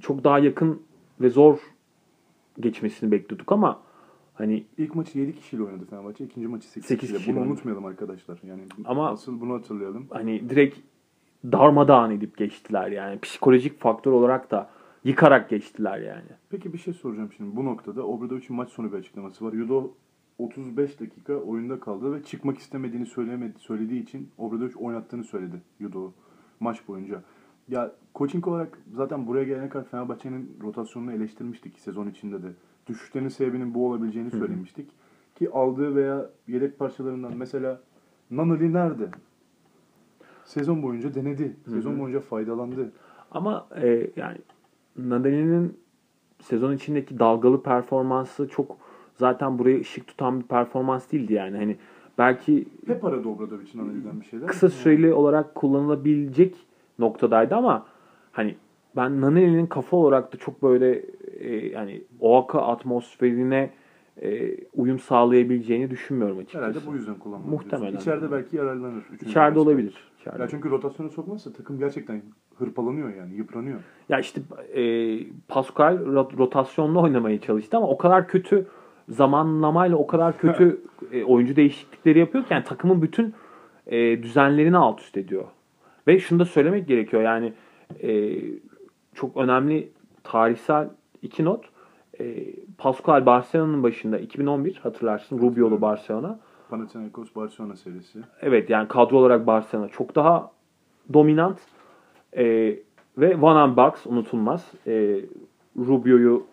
[0.00, 0.82] çok daha yakın
[1.20, 1.58] ve zor
[2.60, 3.80] geçmesini bekliyorduk ama
[4.34, 6.24] hani İlk maçı 7 kişiyle oynadı Fenerbahçe.
[6.24, 7.18] ikinci maçı 8, Sekiz kişiyle.
[7.18, 7.54] kişiyle Bunu oynadı.
[7.54, 8.38] unutmayalım arkadaşlar.
[8.48, 10.06] Yani Ama- asıl bunu hatırlayalım.
[10.10, 10.78] hani direkt
[11.52, 13.20] darmadağın edip geçtiler yani.
[13.20, 14.70] Psikolojik faktör olarak da
[15.04, 16.28] yıkarak geçtiler yani.
[16.50, 17.56] Peki bir şey soracağım şimdi.
[17.56, 19.52] Bu noktada Obradovic'in maç sonu bir açıklaması var.
[19.52, 19.90] Yudo
[20.38, 26.12] 35 dakika oyunda kaldı ve çıkmak istemediğini söylemedi, söylediği için Obradovic oynattığını söyledi Yudo
[26.60, 27.22] maç boyunca.
[27.68, 32.46] Ya coaching olarak zaten buraya gelene kadar Fenerbahçe'nin rotasyonunu eleştirmiştik sezon içinde de.
[32.86, 34.38] Düşüşlerinin sebebinin bu olabileceğini hı.
[34.38, 34.90] söylemiştik.
[35.34, 37.80] Ki aldığı veya yedek parçalarından mesela
[38.30, 39.08] Nanali nerede?
[40.44, 41.56] Sezon boyunca denedi.
[41.64, 42.00] Sezon Hı hı.
[42.00, 42.92] boyunca faydalandı.
[43.30, 44.38] Ama e, yani
[44.96, 45.76] Nadal'in
[46.40, 48.76] sezon içindeki dalgalı performansı çok
[49.14, 51.56] zaten buraya ışık tutan bir performans değildi yani.
[51.56, 51.76] Hani
[52.18, 54.46] belki Hep aradı Obradovic'in Nanali'den bir şeyler.
[54.46, 56.56] kısa süreli olarak kullanılabilecek
[56.98, 57.86] noktadaydı ama
[58.32, 58.56] hani
[58.96, 61.02] ben Naneli'nin kafa olarak da çok böyle
[61.40, 63.70] e, yani Oaka atmosferine
[64.22, 66.64] e, uyum sağlayabileceğini düşünmüyorum açıkçası.
[66.64, 67.50] Herhalde bu yüzden kullanmadı.
[67.50, 67.80] Muhtemelen.
[67.80, 68.10] diyorsun.
[68.10, 69.02] İçeride belki yararlanır.
[69.12, 69.60] üçüncü İçeride maçta.
[69.60, 69.94] olabilir.
[70.20, 70.42] İçeride.
[70.42, 72.22] Ya çünkü rotasyona sokmazsa takım gerçekten
[72.58, 73.78] hırpalanıyor yani, yıpranıyor.
[74.08, 74.40] Ya işte
[74.74, 74.82] e,
[75.48, 78.66] Pascal rot- rotasyonlu oynamaya çalıştı ama o kadar kötü
[79.08, 80.80] zamanlamayla o kadar kötü
[81.12, 83.34] e, oyuncu değişiklikleri yapıyor ki yani takımın bütün
[83.86, 85.44] e, düzenlerini alt üst ediyor.
[86.06, 87.52] Ve şunu da söylemek gerekiyor yani
[88.02, 88.40] e,
[89.14, 90.88] çok önemli tarihsel
[91.22, 91.64] iki not.
[92.20, 92.46] E,
[92.78, 96.38] Pascal Barcelona'nın başında 2011 hatırlarsın Rubio'lu Barcelona.
[96.70, 98.18] Panathinaikos Barcelona serisi.
[98.42, 100.50] Evet yani kadro olarak Barcelona çok daha
[101.12, 101.58] dominant
[102.36, 102.44] e,
[103.18, 104.72] ve Van Bucks unutulmaz.
[104.86, 105.20] E,
[105.78, 106.46] Rubio'yu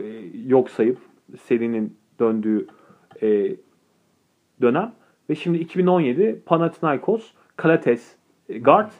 [0.00, 0.04] e,
[0.46, 0.98] yok sayıp
[1.42, 2.66] serinin döndüğü
[3.22, 3.56] e,
[4.60, 4.92] dönem
[5.30, 8.16] ve şimdi 2017 Panathinaikos, Kalates,
[8.48, 8.90] guard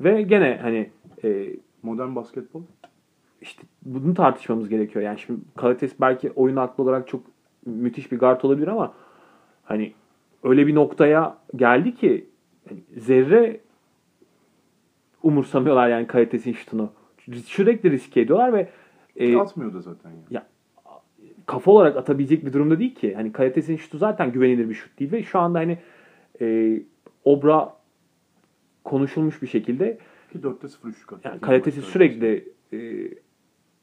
[0.00, 0.90] ve gene hani
[1.24, 2.62] e, Modern basketbol.
[3.40, 5.04] işte bunu tartışmamız gerekiyor.
[5.04, 7.22] Yani şimdi Kalates belki oyun aklı olarak çok
[7.66, 8.94] müthiş bir guard olabilir ama
[9.64, 9.92] hani
[10.42, 12.26] öyle bir noktaya geldi ki
[12.68, 13.60] hani zerre
[15.22, 16.90] umursamıyorlar yani Kalates'in şutunu.
[17.44, 18.68] Sürekli riske ediyorlar ve
[19.16, 20.44] e, Atmıyor da zaten yani.
[21.46, 23.14] kafa olarak atabilecek bir durumda değil ki.
[23.14, 25.78] Hani Kalates'in şutu zaten güvenilir bir şut değil ve şu anda hani
[26.40, 26.78] e,
[27.24, 27.77] Obra
[28.88, 29.98] konuşulmuş bir şekilde
[30.32, 31.28] Ki 4'te 0 üçlük attı.
[31.28, 32.78] yani Kalates'i sürekli e,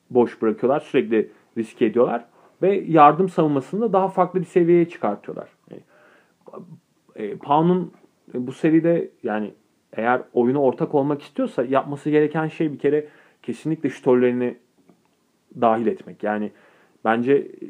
[0.09, 0.79] boş bırakıyorlar.
[0.79, 2.25] Sürekli riske ediyorlar.
[2.61, 5.49] Ve yardım savunmasını da daha farklı bir seviyeye çıkartıyorlar.
[5.71, 5.81] Yani,
[7.15, 7.91] e, Pau'nun
[8.33, 9.53] bu seride yani
[9.93, 13.07] eğer oyuna ortak olmak istiyorsa yapması gereken şey bir kere
[13.43, 14.57] kesinlikle şutörlerini
[15.61, 16.23] dahil etmek.
[16.23, 16.51] Yani
[17.05, 17.67] bence e,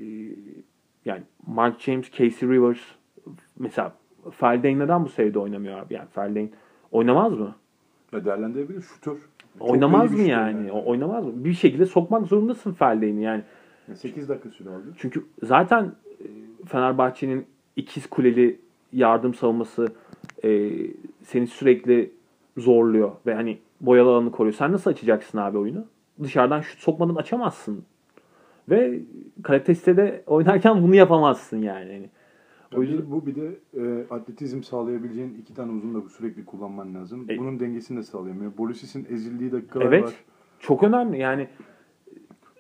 [1.06, 2.80] yani Mark James, Casey Rivers
[3.60, 3.96] mesela
[4.32, 5.94] Felden neden bu seviyede oynamıyor abi?
[5.94, 6.50] Yani Felden
[6.96, 7.56] oynamaz mı?
[8.14, 9.18] Ya değerlendirebilir şutör.
[9.60, 10.72] Çok Oynamaz mı yani?
[10.72, 11.32] O- Oynamaz mı?
[11.36, 13.44] Bir şekilde sokmak zorundasın Feldeyni yani.
[13.88, 14.94] Yani 8 dakika süre aldı.
[14.98, 15.84] Çünkü zaten
[16.20, 16.26] e,
[16.68, 18.60] Fenerbahçe'nin ikiz kuleli
[18.94, 19.88] yardım savunması
[20.44, 20.72] e,
[21.24, 22.12] seni sürekli
[22.58, 24.54] zorluyor ve hani boyalı alanı koruyor.
[24.56, 25.86] Sen nasıl açacaksın abi oyunu?
[26.24, 27.84] Dışarıdan şut sokmadan açamazsın.
[28.70, 29.00] Ve
[29.44, 31.92] kaliteste de oynarken bunu yapamazsın yani.
[31.94, 32.10] Hani Ya
[32.78, 37.26] o yüzden bu bir de e, atletizm sağlayabileceğin iki tane uzun da sürekli kullanman lazım.
[37.30, 38.58] E- Bunun dengesini de sağlayamıyor.
[38.58, 40.14] Borisis'in ezildiği dakikalar evet var.
[40.60, 41.20] çok önemli.
[41.20, 41.48] Yani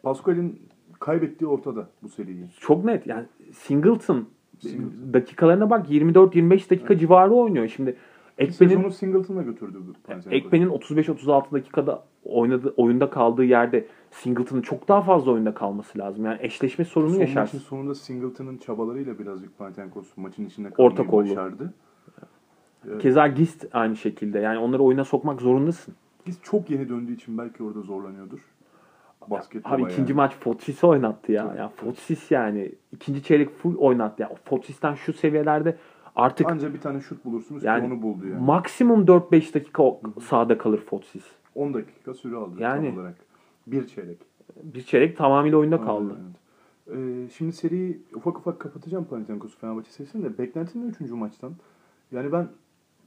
[0.03, 0.59] Pascal'in
[0.99, 2.45] kaybettiği ortada bu seriyi.
[2.59, 3.07] çok net.
[3.07, 4.25] Yani Singleton
[4.59, 5.13] Singleton.
[5.13, 7.67] dakikalarına bak 24-25 dakika civarı oynuyor.
[7.67, 7.95] Şimdi
[8.37, 10.45] Ekmen'in Sezonu Singleton'la götürdü bu Panathinaikos.
[10.45, 16.25] Ekmen'in 35-36 dakikada oynadığı oyunda kaldığı yerde Singleton'ın çok daha fazla oyunda kalması lazım.
[16.25, 17.57] Yani eşleşme sorunu Son yaşarsın.
[17.57, 21.29] maçın sonunda Singleton'ın çabalarıyla birazcık Panathinaikos maçın içinde kalmayı Ortak oldu.
[21.29, 21.73] başardı.
[22.87, 23.01] Evet.
[23.01, 24.39] Keza Gist aynı şekilde.
[24.39, 25.93] Yani onları oyuna sokmak zorundasın.
[26.27, 28.39] Biz çok yeni döndüğü için belki orada zorlanıyordur.
[29.29, 30.13] Basket Abi ikinci yani.
[30.13, 31.47] maç Fotis'i oynattı ya.
[31.47, 31.57] Tabii.
[31.57, 34.21] Ya Fotis yani ikinci çeyrek full oynattı.
[34.21, 35.77] Ya Fotis'ten şu seviyelerde
[36.15, 38.41] artık Anca bir tane şut bulursunuz Yani ki onu buldu yani.
[38.45, 39.83] maksimum 4-5 dakika
[40.21, 41.23] sahada kalır Fotis.
[41.55, 42.87] 10 dakika süre aldı Yani.
[42.89, 43.15] tam olarak.
[43.67, 44.17] Bir çeyrek.
[44.63, 46.15] Bir çeyrek tamamıyla oyunda kaldı.
[46.17, 47.27] Aynen, evet.
[47.27, 50.99] Ee, şimdi seriyi ufak ufak kapatacağım Panathinaikos Fenerbahçe serisini de beklentinin 3.
[51.11, 51.53] maçtan.
[52.11, 52.47] Yani ben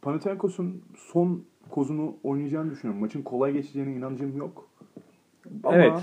[0.02, 3.00] Panathinaikos'un son kozunu oynayacağını düşünüyorum.
[3.00, 4.68] Maçın kolay geçeceğine inancım yok.
[5.64, 6.02] Ama Evet.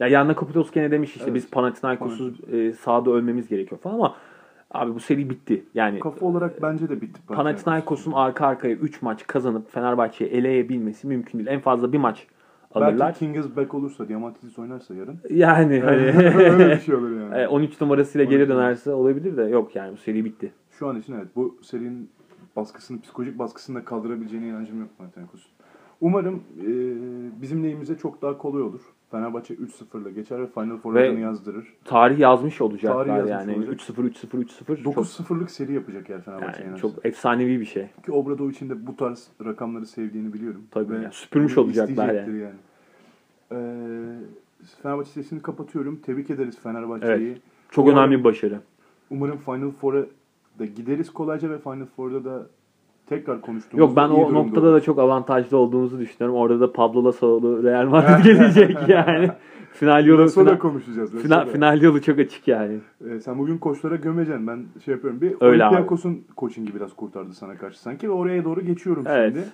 [0.00, 1.34] Ya Yanna Kapitos gene demiş işte Evet.
[1.34, 4.16] biz Panathinaikos'uz e, sahada ölmemiz gerekiyor falan ama
[4.70, 5.64] abi bu seri bitti.
[5.74, 11.38] Yani kafa olarak bence de bitti Panathinaikos'un arka arkaya 3 maç kazanıp Fenerbahçe'yi eleyebilmesi mümkün
[11.38, 11.48] değil.
[11.48, 12.26] En fazla bir maç
[12.74, 12.98] alırlar.
[12.98, 15.20] Belki King is back olursa, Diamantidis oynarsa yarın.
[15.30, 16.02] Yani hani
[16.36, 17.34] Öyle bir şey olur yani.
[17.34, 20.52] E, 13 numarasıyla geri 13 dönerse olabilir de yok yani bu seri bitti.
[20.70, 22.10] Şu an için evet bu serinin
[22.56, 25.50] baskısını, psikolojik baskısını da kaldırabileceğine inancım yok Panathinaikos'un.
[26.00, 26.68] Umarım e,
[27.42, 28.80] bizim lehimize çok daha kolay olur.
[29.10, 31.66] Fenerbahçe 3-0'la geçer ve Final Four'a Ve- adını yazdırır.
[31.84, 33.56] Tarih yazmış olacaklar Tarih yazmış yani.
[33.66, 33.80] olacak.
[33.80, 37.86] 3-0 3-0 3-0 çok 9-0'lık seri yapacak eğer Fenerbahçe yani çok efsanevi bir şey.
[38.04, 40.62] Ki Obradovic'in de bu tarz rakamları sevdiğini biliyorum.
[40.70, 42.54] Tabii Ve yani süpürmüş olacaklar isteyecektir yani.
[43.52, 43.56] Ee,
[44.82, 45.96] Fenerbahçe serisini kapatıyorum.
[45.96, 47.36] Tebrik ederiz Fenerbahçe'yi.
[47.70, 48.60] Çok Umarım- önemli bir başarı.
[49.10, 50.04] Umarım Final Four'a
[50.58, 52.46] da gideriz kolayca ve Final Four'da da
[53.08, 56.40] tekrar konuştuğumuzda Yok ben o noktada da çok avantajlı olduğumuzu düşünüyorum.
[56.40, 59.30] Orada da Pablo Lasso'lu Real Madrid gelecek yani.
[59.72, 61.12] Final yolu da final, konuşacağız.
[61.22, 62.78] final, final yolu çok açık yani.
[63.10, 64.46] Ee, sen bugün koçlara gömeceksin.
[64.46, 65.20] Ben şey yapıyorum.
[65.20, 65.74] Bir Öyle abi.
[65.74, 69.34] Olympiakos'un coachingi biraz kurtardı sana karşı sanki ve oraya doğru geçiyorum Evet.
[69.34, 69.46] şimdi.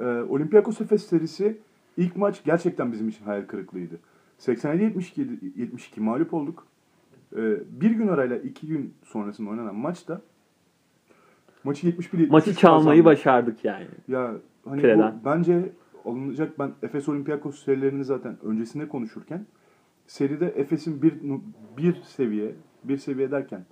[0.00, 1.58] Ee, Olympiakos Efes serisi
[1.96, 3.94] ilk maç gerçekten bizim için hayal kırıklığıydı.
[4.40, 6.66] 87-72 72 mağlup olduk.
[7.36, 7.40] Ee,
[7.80, 10.20] bir gün arayla iki gün sonrasında oynanan maçta
[11.64, 13.86] maçı 71 Maçı çalmayı başardık yani.
[14.08, 15.14] Ya hani Pireden.
[15.20, 15.72] bu bence
[16.04, 19.46] alınacak ben Efes Olympiakos serilerini zaten öncesinde konuşurken
[20.06, 21.14] seride Efes'in bir
[21.76, 23.64] bir seviye bir seviye derken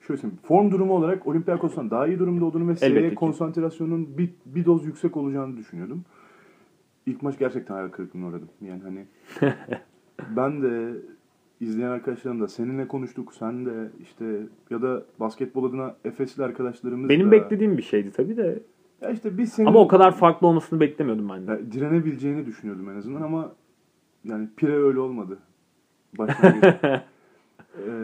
[0.00, 4.64] şöyle söyleyeyim form durumu olarak Olympiakos'tan daha iyi durumda olduğunu ve seriye konsantrasyonun bir, bir
[4.64, 6.04] doz yüksek olacağını düşünüyordum.
[7.06, 8.48] İlk maç gerçekten hayal kırıklığına uğradım.
[8.60, 9.06] Yani hani
[10.36, 10.92] ben de
[11.60, 13.34] izleyen arkadaşlarım da seninle konuştuk.
[13.34, 13.70] Sen de
[14.02, 14.24] işte
[14.70, 17.32] ya da basketbol adına Efesli arkadaşlarımız Benim da.
[17.32, 18.58] beklediğim bir şeydi tabii de.
[19.00, 21.50] Ya işte biz senin Ama o kadar farklı olmasını beklemiyordum ben de.
[21.50, 23.52] ya direnebileceğini düşünüyordum en azından ama
[24.24, 25.38] yani Pire öyle olmadı.
[26.18, 26.64] Başlangıç.
[26.84, 27.00] ee,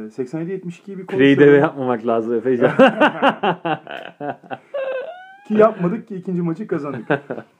[0.08, 1.60] 87-72'yi bir Pireyi deve konuşalım.
[1.62, 2.70] yapmamak lazım Efecan.
[5.48, 7.08] Ki yapmadık ki ikinci maçı kazandık.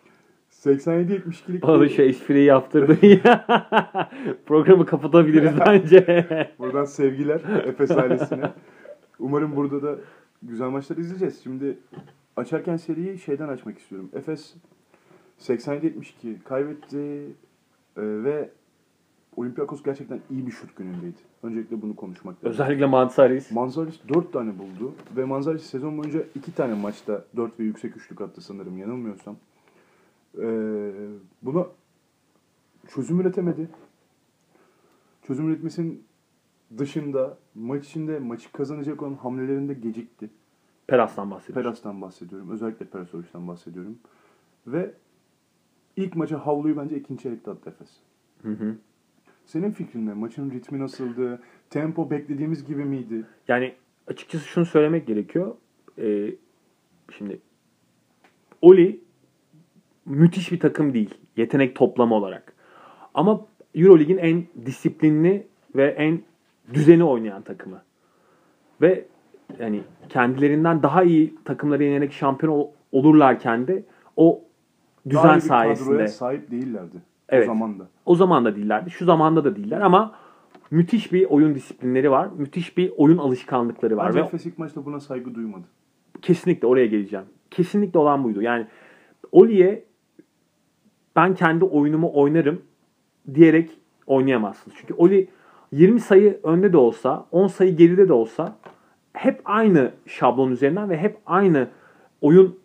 [0.65, 3.47] 87-72'lik Bana şu espriyi yaptırdı ya.
[4.47, 6.27] Programı kapatabiliriz bence.
[6.59, 8.53] Buradan sevgiler Efes ailesine.
[9.19, 9.99] Umarım burada da
[10.43, 11.43] güzel maçlar izleyeceğiz.
[11.43, 11.79] Şimdi
[12.37, 14.11] açarken seriyi şeyden açmak istiyorum.
[14.15, 14.55] Efes
[15.41, 17.27] 87-72 kaybetti
[17.97, 18.51] e, ve
[19.37, 21.19] Olympiakos gerçekten iyi bir şut günündeydi.
[21.43, 22.51] Öncelikle bunu konuşmak lazım.
[22.51, 23.51] Özellikle Mansaris.
[23.51, 28.21] Manzaris 4 tane buldu ve Manzaris sezon boyunca 2 tane maçta 4 ve yüksek üçlük
[28.21, 29.37] attı sanırım yanılmıyorsam.
[30.41, 30.93] Ee,
[31.43, 31.67] buna
[32.89, 33.69] çözüm üretemedi.
[35.23, 36.05] Çözüm üretmesinin
[36.79, 40.31] dışında maç içinde maçı kazanacak olan hamlelerinde gecikti.
[40.87, 41.65] Peras'tan bahsediyor.
[41.65, 42.51] Peras'tan bahsediyorum.
[42.51, 43.99] Özellikle Perasovic'den bahsediyorum.
[44.67, 44.95] Ve
[45.97, 47.97] ilk maça havluyu bence ikinci çeyrekte attı Efes.
[48.43, 48.77] Hı hı.
[49.47, 50.15] Senin fikrin ne?
[50.15, 51.41] Maçın ritmi nasıldı?
[51.71, 53.25] Tempo beklediğimiz gibi miydi?
[53.49, 53.75] Yani
[54.07, 55.57] açıkçası şunu söylemek gerekiyor.
[55.99, 56.35] Ee,
[57.19, 57.41] şimdi
[58.63, 59.01] Oli
[60.07, 61.15] müthiş bir takım değil.
[61.37, 62.53] Yetenek toplamı olarak.
[63.15, 63.41] Ama
[63.75, 66.21] Eurolig'in en disiplinli ve en
[66.75, 67.83] düzeni oynayan takımı.
[68.81, 69.05] Ve
[69.59, 73.85] yani kendilerinden daha iyi takımları yenerek şampiyon ol- olurlarken de
[74.17, 74.41] o
[75.09, 76.97] düzen Daha iyi bir sayesinde sahip değillerdi.
[77.29, 77.45] Evet.
[77.45, 77.89] O zaman da.
[78.07, 78.91] o zaman da değillerdi.
[78.91, 80.15] Şu zamanda da değiller ama
[80.71, 82.29] müthiş bir oyun disiplinleri var.
[82.37, 85.65] Müthiş bir oyun alışkanlıkları var Bence ve Efes ilk maçta buna saygı duymadı.
[86.23, 87.25] kesinlikle oraya geleceğim.
[87.51, 88.43] Kesinlikle olan buydu.
[88.43, 88.67] Yani
[89.33, 89.85] Oli'ye
[91.17, 92.63] ben kendi oyunumu oynarım
[93.35, 93.71] diyerek
[94.07, 94.77] oynayamazsınız.
[94.81, 95.29] Çünkü Oli
[95.73, 98.57] 20 sayı önde de olsa, 10 sayı geride de olsa
[99.13, 101.69] hep aynı şablon üzerinden ve hep aynı
[102.21, 102.59] oyun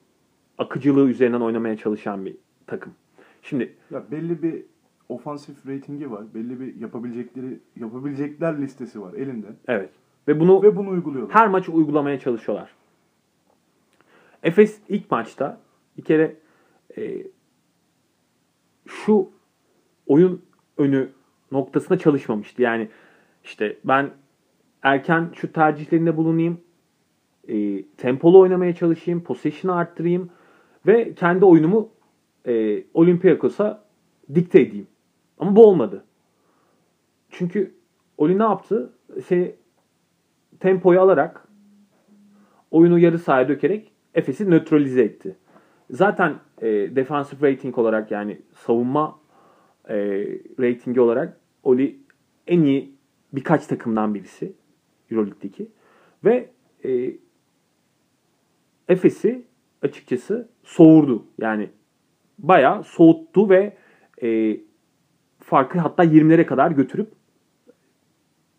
[0.58, 2.36] akıcılığı üzerinden oynamaya çalışan bir
[2.68, 2.94] takım.
[3.42, 4.64] Şimdi Ya belli bir
[5.10, 6.24] ofansif ratingi var.
[6.34, 9.48] Belli bir yapabilecekleri yapabilecekler listesi var elinde.
[9.68, 9.90] evet
[10.28, 11.36] ve bunu Ve bunu uyguluyorlar.
[11.36, 12.70] her maç uygulamaya çalışıyorlar.
[14.44, 15.60] Efes ilk maçta
[15.98, 16.36] Bir kere
[16.98, 17.18] e,
[18.92, 19.30] şu
[20.08, 20.42] oyun
[20.78, 21.10] önü
[21.52, 22.62] noktasında çalışmamıştı.
[22.62, 22.90] Yani
[23.44, 24.10] işte ben
[24.84, 26.62] erken şu tercihlerinde bulunayım,
[27.48, 30.30] e, tempolu oynamaya çalışayım, possession'ı arttırayım
[30.88, 31.90] ve kendi oyunumu
[32.48, 33.84] e, Olympiakos'a
[34.36, 34.88] dikte edeyim.
[35.40, 36.04] Ama bu olmadı.
[37.30, 37.74] Çünkü
[38.18, 38.94] Oli ne yaptı?
[39.26, 39.56] Seni
[40.60, 41.48] tempoyu alarak
[42.72, 45.38] oyunu yarı sahaya dökerek Efes'i nötralize etti.
[45.90, 49.20] Zaten e, defensive rating olarak yani savunma
[49.90, 49.96] e,
[50.60, 52.00] ratingi olarak Oli
[52.48, 52.96] en iyi
[53.34, 54.54] birkaç takımdan birisi
[55.12, 55.68] Euroleague'deki
[56.26, 56.50] ve
[56.86, 57.12] e,
[58.88, 59.46] Efes'i
[59.82, 61.26] açıkçası soğurdu.
[61.38, 61.70] Yani
[62.40, 63.78] bayağı soğuttu ve
[64.24, 64.58] e,
[65.40, 67.12] farkı hatta 20'lere kadar götürüp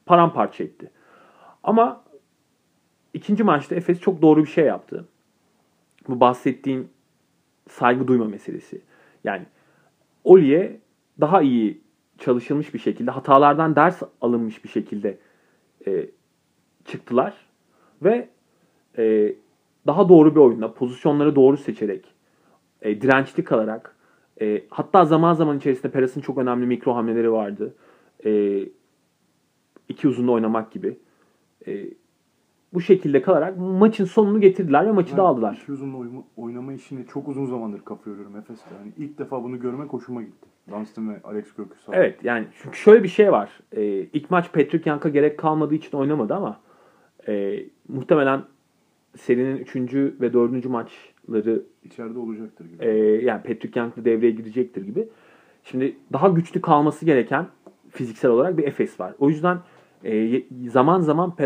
[0.07, 0.91] paramparça etti.
[1.63, 2.05] Ama
[3.15, 5.09] ikinci maçta Efes çok doğru bir şey yaptı.
[6.09, 6.89] Bu bahsettiğin
[7.69, 8.81] saygı duyma meselesi.
[9.25, 9.47] Yani
[10.25, 10.81] Oli'ye
[11.21, 11.81] daha iyi
[12.19, 15.19] çalışılmış bir şekilde, hatalardan ders alınmış bir şekilde
[15.87, 16.07] e,
[16.85, 17.35] çıktılar.
[18.03, 18.29] Ve
[18.99, 19.35] e,
[19.87, 22.05] daha doğru bir oyunda, pozisyonları doğru seçerek,
[22.83, 23.97] e, dirençli kalarak,
[24.41, 27.75] e, hatta zaman zaman içerisinde Peras'ın çok önemli mikro hamleleri vardı.
[28.25, 28.63] E,
[29.89, 30.99] iki uzunla oynamak gibi.
[31.67, 31.85] E,
[32.75, 35.59] bu şekilde kalarak maçın sonunu getirdiler ve maçı da aldılar.
[35.63, 38.71] İki uzunla oynama işini çok uzun zamandır kafa yoruyorum Efes'te.
[38.81, 40.49] Yani ilk defa bunu görmek hoşuma gitti.
[40.71, 43.61] Dunstan ve Alex Kökü sağ Evet yani çünkü şöyle bir şey var.
[43.73, 46.61] E, ilk maç Patrick Young'a gerek kalmadığı için oynamadı ama
[47.29, 48.43] e, muhtemelen
[49.17, 49.95] serinin 3.
[49.95, 50.65] ve 4.
[50.65, 52.85] maçları içeride olacaktır gibi.
[52.85, 52.91] e,
[53.25, 55.09] yani Patrick Young da devreye girecektir gibi.
[55.65, 57.47] Şimdi daha güçlü kalması gereken
[57.91, 59.15] fiziksel olarak bir Efes var.
[59.19, 59.59] O yüzden
[60.05, 61.37] e, zaman zaman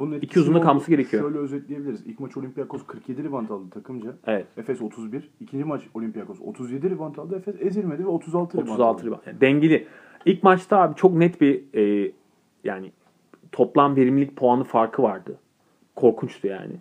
[0.00, 0.90] bunun iki kalması oldu?
[0.90, 1.22] gerekiyor.
[1.22, 2.06] Şöyle özetleyebiliriz.
[2.06, 4.16] İlk maç Olympiakos 47 rebound aldı takımca.
[4.26, 5.30] evet Efes 31.
[5.40, 7.36] İkinci maç Olympiakos 37 rebound aldı.
[7.36, 9.06] Efes ezilmedi ve 36 rebound 36 aldı.
[9.06, 9.26] rebound.
[9.26, 9.86] Yani dengeli.
[10.24, 12.12] İlk maçta abi çok net bir e,
[12.64, 12.92] yani
[13.52, 15.38] toplam verimlilik puanı farkı vardı.
[15.96, 16.72] Korkunçtu yani.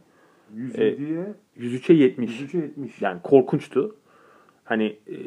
[0.57, 2.41] 107'ye 103'e 70.
[2.41, 3.01] 103'e 70.
[3.01, 3.95] Yani korkunçtu.
[4.63, 5.17] Hani e,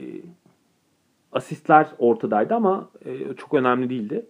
[1.32, 4.26] asistler ortadaydı ama e, çok önemli değildi.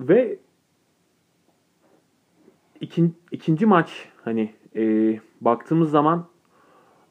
[0.00, 0.38] Ve
[2.80, 6.26] ikin, ikinci maç hani e, baktığımız zaman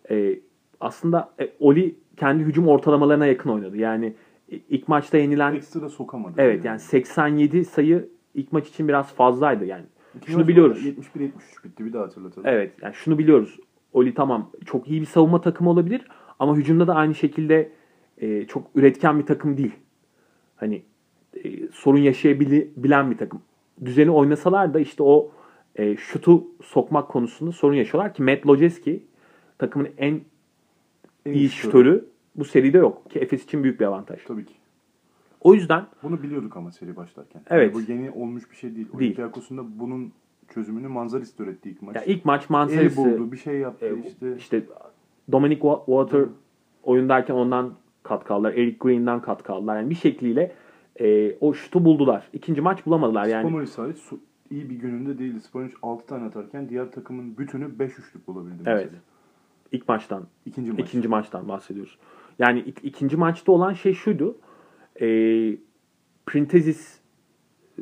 [0.10, 0.40] e,
[0.80, 3.78] aslında e, Oli kendi hücum ortalamalarına yakın oynadı.
[3.78, 4.14] Yani
[4.52, 6.34] e, ilk maçta yenilen Ekstra sokamadı.
[6.38, 9.86] evet yani 87 sayı ilk maç için biraz fazlaydı yani.
[10.16, 10.86] İkinci şunu biliyoruz.
[10.86, 12.48] 71-73 bitti bir daha hatırlatalım.
[12.48, 13.60] Evet yani şunu biliyoruz.
[13.94, 16.08] Oli tamam çok iyi bir savunma takımı olabilir
[16.40, 17.72] ama hücumda da aynı şekilde
[18.18, 19.74] e, çok üretken bir takım değil.
[20.56, 20.84] Hani
[21.44, 23.42] e, sorun yaşayabilen bir takım.
[23.86, 25.32] Düzeni oynasalar da işte o
[25.76, 29.04] e, şutu sokmak konusunda sorun yaşıyorlar ki Matt Lojeski
[29.58, 30.22] takımın en
[31.26, 32.06] En iyi şutörü.
[32.36, 34.20] bu seride yok ki Efes için büyük bir avantaj.
[34.28, 34.54] Tabii ki.
[35.42, 37.42] O yüzden Bunu biliyorduk ama seri başlarken.
[37.50, 37.76] Evet.
[37.76, 38.88] Yani bu yeni olmuş bir şey değil.
[38.88, 38.96] Değil.
[38.96, 40.12] Olympiakos'un da bunun
[40.54, 41.96] çözümünü Manzaris üretti ilk maç.
[41.96, 44.36] ya ilk maç El Mansaris'i buldu, bir şey yaptı E, işte.
[44.38, 44.64] işte
[45.32, 46.26] Dominic Wa- Water
[46.84, 48.54] oyundayken ondan katkı aldılar.
[48.54, 49.78] Eric Green'den katkı aldılar.
[49.78, 50.52] Yani bir şekliyle
[51.00, 52.30] e, o şutu buldular.
[52.34, 53.48] İkinci maç bulamadılar yani.
[53.48, 53.98] Spanulis hariç
[54.52, 55.40] iyi bir gününde değildi.
[55.40, 58.64] Spanulis 6 tane atarken diğer takımın bütünü 5 üçlük bulabildi.
[58.66, 58.86] Evet.
[58.86, 59.02] mesela.
[59.72, 60.80] İlk maçtan, İkinci maç.
[60.80, 61.98] ikinci maçtan bahsediyoruz.
[62.40, 64.38] Yani ik- ikinci maçta olan şey şuydu.
[65.02, 65.06] E,
[66.26, 67.00] Printezis
[67.80, 67.82] e,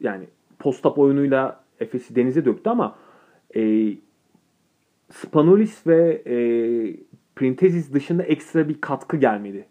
[0.00, 0.24] yani
[0.58, 2.98] post-up oyunuyla Efes'i denize döktü ama
[3.56, 3.92] e,
[5.10, 6.34] Spanulis ve e,
[7.36, 9.67] Printezis dışında ekstra bir katkı gelmedi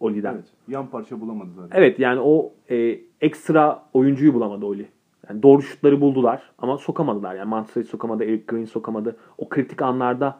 [0.00, 0.34] Oli'den.
[0.34, 0.44] Evet.
[0.68, 1.68] Yan parça bulamadılar.
[1.72, 4.88] Evet yani o e, ekstra oyuncuyu bulamadı Oli.
[5.28, 7.34] Yani doğru şutları buldular ama sokamadılar.
[7.34, 9.16] Yani Manchester sokamadı, Eric Green sokamadı.
[9.38, 10.38] O kritik anlarda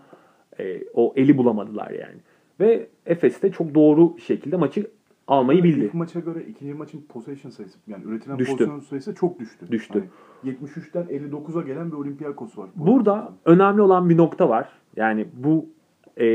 [0.59, 2.17] e, o eli bulamadılar yani.
[2.61, 4.91] Ve Efes de çok doğru şekilde maçı
[5.29, 5.85] almayı bildi.
[5.85, 8.53] İlk maça göre ikinci maçın possession sayısı yani üretilen Düştü.
[8.53, 9.67] pozisyon sayısı çok düştü.
[9.71, 10.05] Düştü.
[10.43, 12.69] Hani 73'ten 59'a gelen bir Olympiakos var.
[12.77, 14.69] Burada önemli olan bir nokta var.
[14.97, 15.67] Yani bu
[16.21, 16.27] e,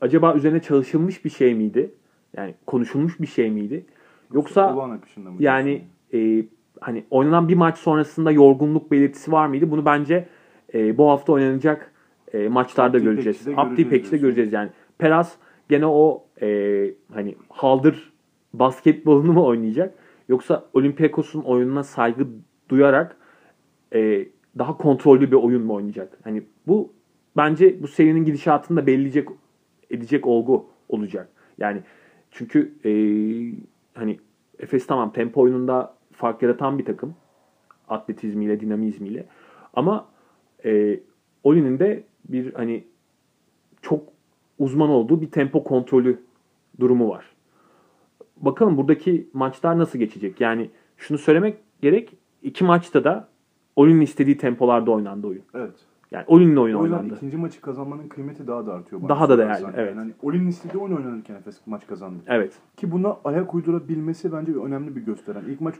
[0.00, 1.90] acaba üzerine çalışılmış bir şey miydi?
[2.36, 3.86] Yani konuşulmuş bir şey miydi?
[4.34, 5.36] Yoksa akışında mı?
[5.40, 6.44] Yani e,
[6.80, 9.70] hani oynanan bir maç sonrasında yorgunluk belirtisi var mıydı?
[9.70, 10.28] Bunu bence
[10.74, 11.92] e, bu hafta oynanacak
[12.32, 13.48] e, maçlarda Abdi göreceğiz.
[13.56, 14.20] Abdi diyorsun.
[14.20, 14.70] göreceğiz yani.
[14.98, 15.32] Peras
[15.68, 18.12] gene o e, hani haldır
[18.52, 19.94] basketbolunu mu oynayacak?
[20.28, 22.26] Yoksa Olympiakos'un oyununa saygı
[22.68, 23.16] duyarak
[23.94, 26.18] e, daha kontrollü bir oyun mu oynayacak?
[26.24, 26.92] Hani bu
[27.36, 29.28] bence bu serinin gidişatını da belirleyecek
[29.90, 31.28] edecek olgu olacak.
[31.58, 31.80] Yani
[32.36, 32.90] çünkü e,
[33.94, 34.18] hani
[34.58, 37.14] Efes tamam tempo oyununda fark yaratan bir takım.
[37.88, 39.26] Atletizmiyle, dinamizmiyle.
[39.74, 40.08] Ama
[40.64, 41.00] e,
[41.44, 42.84] Oli'nin de bir hani
[43.82, 44.08] çok
[44.58, 46.22] uzman olduğu bir tempo kontrolü
[46.80, 47.24] durumu var.
[48.36, 50.40] Bakalım buradaki maçlar nasıl geçecek?
[50.40, 52.16] Yani şunu söylemek gerek.
[52.42, 53.28] iki maçta da
[53.76, 55.42] Olin'in istediği tempolarda oynandı oyun.
[55.54, 55.85] Evet.
[56.10, 57.14] Yani Olin'in oyunu O yüzden oynandı.
[57.16, 59.02] ikinci maçı kazanmanın kıymeti daha da artıyor.
[59.02, 59.96] bana Daha da değerli, evet.
[59.96, 62.18] Yani Olin'in istediği oyun oynanırken Efes maç kazandı.
[62.26, 62.52] Evet.
[62.76, 65.44] Ki buna ayak uydurabilmesi bence bir önemli bir gösteren.
[65.48, 65.74] İlk maç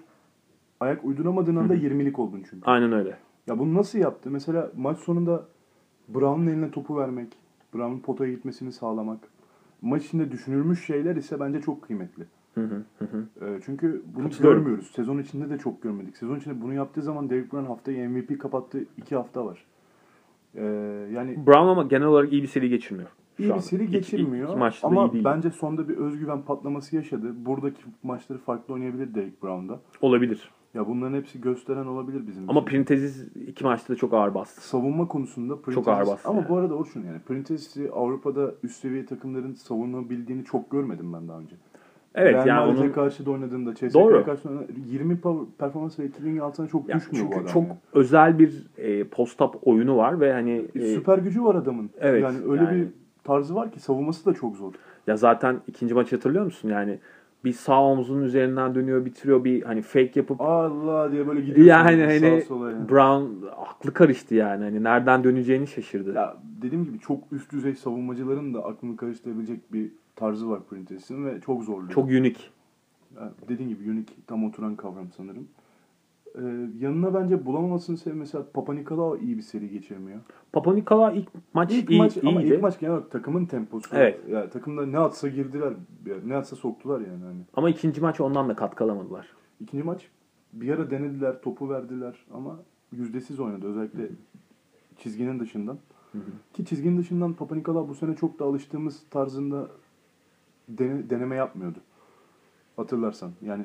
[0.80, 2.66] ayak uyduramadığın anda 20'lik oldun çünkü.
[2.70, 3.16] Aynen öyle.
[3.46, 4.30] Ya bunu nasıl yaptı?
[4.30, 5.44] Mesela maç sonunda
[6.08, 7.28] Brown'un eline topu vermek,
[7.74, 9.18] Brown'un potaya gitmesini sağlamak.
[9.82, 12.24] Maç içinde düşünülmüş şeyler ise bence çok kıymetli.
[12.54, 13.46] Hı hı, hı hı.
[13.46, 14.90] Ee, çünkü bunu görmüyoruz.
[14.94, 16.16] Sezon içinde de çok görmedik.
[16.16, 19.64] Sezon içinde bunu yaptığı zaman Derrick Brown haftayı MVP kapattığı iki hafta var.
[20.56, 20.62] Ee,
[21.14, 23.08] yani Brown ama genel olarak iyi bir seri geçirmiyor.
[23.38, 25.24] iyi bir seri İlk- geçirmiyor ilk maçta da ama iyi değil.
[25.24, 27.32] bence sonda bir özgüven patlaması yaşadı.
[27.46, 29.80] Buradaki maçları farklı oynayabilir Derrick Brown'da.
[30.00, 30.50] Olabilir.
[30.74, 32.70] Ya bunların hepsi gösteren olabilir bizim Ama için.
[32.70, 34.68] Printezis iki maçta da çok ağır bastı.
[34.68, 36.48] savunma konusunda Printezis, Çok ağır bastı Ama yani.
[36.48, 41.56] bu arada Orçun yani Printezis'i Avrupa'da üst seviye takımların savunabildiğini çok görmedim ben daha önce.
[42.18, 46.38] Evet Real yani onun karşı da oynadığında, CSK'ya karşı da oynadığında 20 power, performans ratinginin
[46.38, 47.52] altına çok Ya düşmüyor bu çünkü adam.
[47.52, 47.76] çok yani.
[47.92, 51.90] özel bir e, post-up oyunu var ve hani e, Süper gücü var adamın.
[52.00, 52.86] Evet, Yani öyle yani- bir
[53.24, 54.72] tarzı var ki savunması da çok zor.
[55.06, 56.68] ya zaten ikinci maçı hatırlıyor musun?
[56.68, 56.98] Yani
[57.44, 61.66] bir sağ omzunun üzerinden dönüyor, bitiriyor bir hani fake yapıp Allah diye böyle gidiyor.
[61.66, 62.44] yani hani yani.
[62.90, 64.64] Brown aklı karıştı yani.
[64.64, 66.12] Hani nereden döneceğini şaşırdı.
[66.14, 71.40] Ya dediğim gibi çok üst düzey savunmacıların da aklını karıştırabilecek bir tarzı var Printezis'in ve
[71.40, 71.90] çok zorluyor.
[71.90, 72.50] Çok unik.
[73.16, 75.48] Yani dediğin gibi unique tam oturan kavram sanırım.
[76.34, 76.40] Ee,
[76.78, 80.20] yanına bence bulamamasının sebebi mesela Papa Nikolaou iyi bir seri geçirmiyor.
[80.52, 82.54] Papa Nikola ilk maç İlk iyi, maç ama iyiydi.
[82.54, 83.96] ilk maç genel olarak takımın temposu.
[83.96, 84.20] Evet.
[84.30, 85.72] Yani takımda ne atsa girdiler,
[86.26, 87.24] ne atsa soktular yani.
[87.24, 87.40] Hani.
[87.54, 89.26] Ama ikinci maç ondan da katkı alamadılar.
[89.60, 90.08] İkinci maç
[90.52, 92.56] bir ara denediler, topu verdiler ama
[92.92, 94.08] yüzdesiz oynadı özellikle
[94.98, 95.78] çizginin dışından.
[96.54, 99.68] Ki çizginin dışından Papa Nikolaou bu sene çok da alıştığımız tarzında
[100.68, 101.78] deneme yapmıyordu.
[102.76, 103.30] Hatırlarsan.
[103.42, 103.64] Yani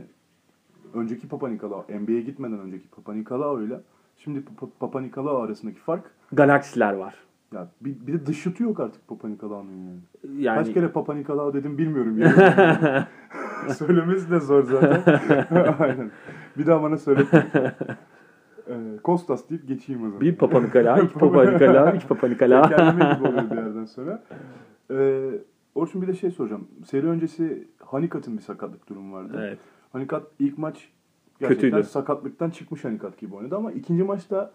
[0.94, 3.80] önceki Papa Nikolaou, NBA'ye gitmeden önceki Papa Nikolaou ile
[4.18, 4.44] şimdi
[4.80, 7.16] Papa- Nikolaou arasındaki fark Galaksiler var.
[7.54, 10.00] ya bir, bir de dış şutu yok artık Papa Nikolaou'nun yani.
[10.44, 12.18] Yani Kaç kere Papa Nikolaou dedim bilmiyorum.
[12.18, 13.04] Yani.
[13.78, 15.20] Söylemesi de zor zaten.
[15.80, 16.12] Aynen.
[16.58, 17.24] Bir daha bana söyle.
[18.68, 20.22] Ee, Kostas deyip geçeyim o zaman.
[20.22, 22.62] bir Papa Nikola, iki Papa Nikola, üç Papa Nikola.
[22.62, 24.24] Tekerleme gibi oluyor bir yerden sonra.
[24.92, 25.30] Ee,
[25.76, 26.68] Orçun bir de şey soracağım.
[26.86, 29.38] Seri öncesi Hanikat'ın bir sakatlık durumu vardı.
[29.40, 29.60] evet.
[29.94, 30.90] Hanikat ilk maç
[31.40, 31.88] gerçekten Kötüydü.
[31.88, 34.52] sakatlıktan çıkmış Hanikat gibi oynadı ama ikinci maçta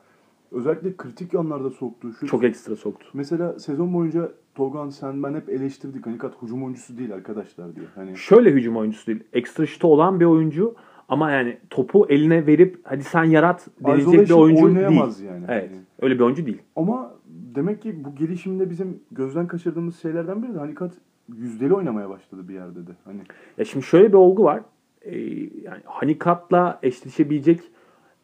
[0.53, 2.29] özellikle kritik yanlarda soktuğu şut.
[2.29, 3.07] Çok ekstra soktu.
[3.15, 6.07] Mesela sezon boyunca Togan sen ben hep eleştirdik.
[6.07, 7.87] Hanikat hücum oyuncusu değil arkadaşlar diye.
[7.95, 9.25] Hani Şöyle hücum oyuncusu değil.
[9.33, 10.75] Ekstra şutu olan bir oyuncu
[11.09, 15.31] ama yani topu eline verip hadi sen yarat denilecek bir oyuncu oynayamaz değil.
[15.31, 15.45] yani.
[15.49, 15.71] Evet.
[16.03, 16.63] Öyle bir oyuncu değil.
[16.77, 17.15] Ama
[17.57, 20.93] demek ki bu gelişimde bizim gözden kaçırdığımız şeylerden biri de Hanikat
[21.37, 22.91] yüzdeli oynamaya başladı bir yerde de.
[23.05, 23.21] Hani
[23.59, 24.61] Ya şimdi şöyle bir olgu var.
[25.03, 25.19] Ee,
[25.63, 27.61] yani Hanikat'la eşleşebilecek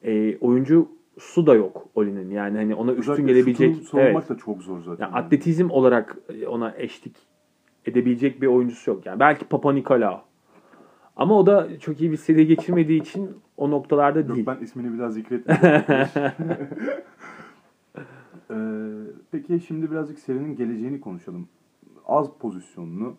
[0.03, 2.31] e, oyuncu su da yok Oli'nin.
[2.31, 3.75] Yani hani ona üstün özellikle gelebilecek.
[3.75, 4.39] şutunu savunmak Evet.
[4.39, 5.05] da çok zor zaten.
[5.05, 7.17] Yani atletizm olarak e, ona eşlik
[7.87, 9.07] edebilecek bir oyuncusu yok.
[9.07, 10.21] Yani belki Papa Nikolaou.
[11.17, 14.47] Ama o da çok iyi bir seri geçirmediği için o noktalarda Yok değil.
[14.47, 15.83] ben ismini bir daha zikretmeyeyim.
[18.53, 18.57] Ee,
[19.31, 21.49] peki şimdi birazcık serinin geleceğini konuşalım.
[22.07, 23.15] Az pozisyonlu,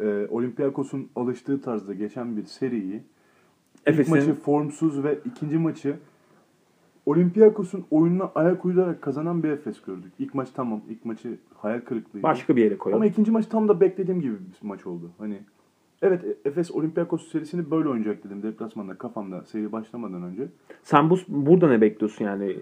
[0.00, 3.02] e, Olympiakos'un alıştığı tarzda geçen bir seriyi İlk
[3.86, 5.96] Efes'in maçı formsuz ve ikinci maçı
[7.06, 10.12] Olympiakos'un oyununa ayak uydurarak kazanan bir Efes gördük.
[10.18, 10.80] İlk maç tamam.
[10.88, 12.22] ilk maçı hayal kırıklığıydı.
[12.22, 13.02] başka bir yere koyalım.
[13.02, 15.10] Ama ikinci maç tam da beklediğim gibi bir maç oldu.
[15.18, 15.38] Hani
[16.02, 20.48] evet Efes Olympiakos serisini böyle oynayacak dedim deplasmanda kafamda seri başlamadan önce.
[20.82, 22.56] Sen bu burada ne bekliyorsun yani?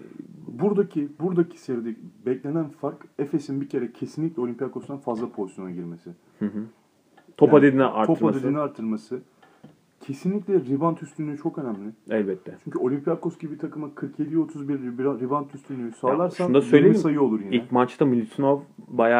[0.47, 1.95] Buradaki buradaki seride
[2.25, 6.09] beklenen fark Efes'in bir kere kesinlikle Olympiakos'tan fazla pozisyona girmesi.
[7.37, 8.39] Top Yani adedini Top arttırması.
[8.39, 9.19] adedini artırması.
[9.99, 11.89] Kesinlikle rebound üstünlüğü çok önemli.
[12.09, 12.55] Elbette.
[12.63, 14.73] Çünkü Olympiakos gibi takıma 47'ye 31
[15.21, 16.95] rebound üstünlüğü sağlarsan şunu da 20 söyleyeyim.
[16.95, 17.55] sayı olur yine.
[17.55, 18.59] İlk maçta Milutinov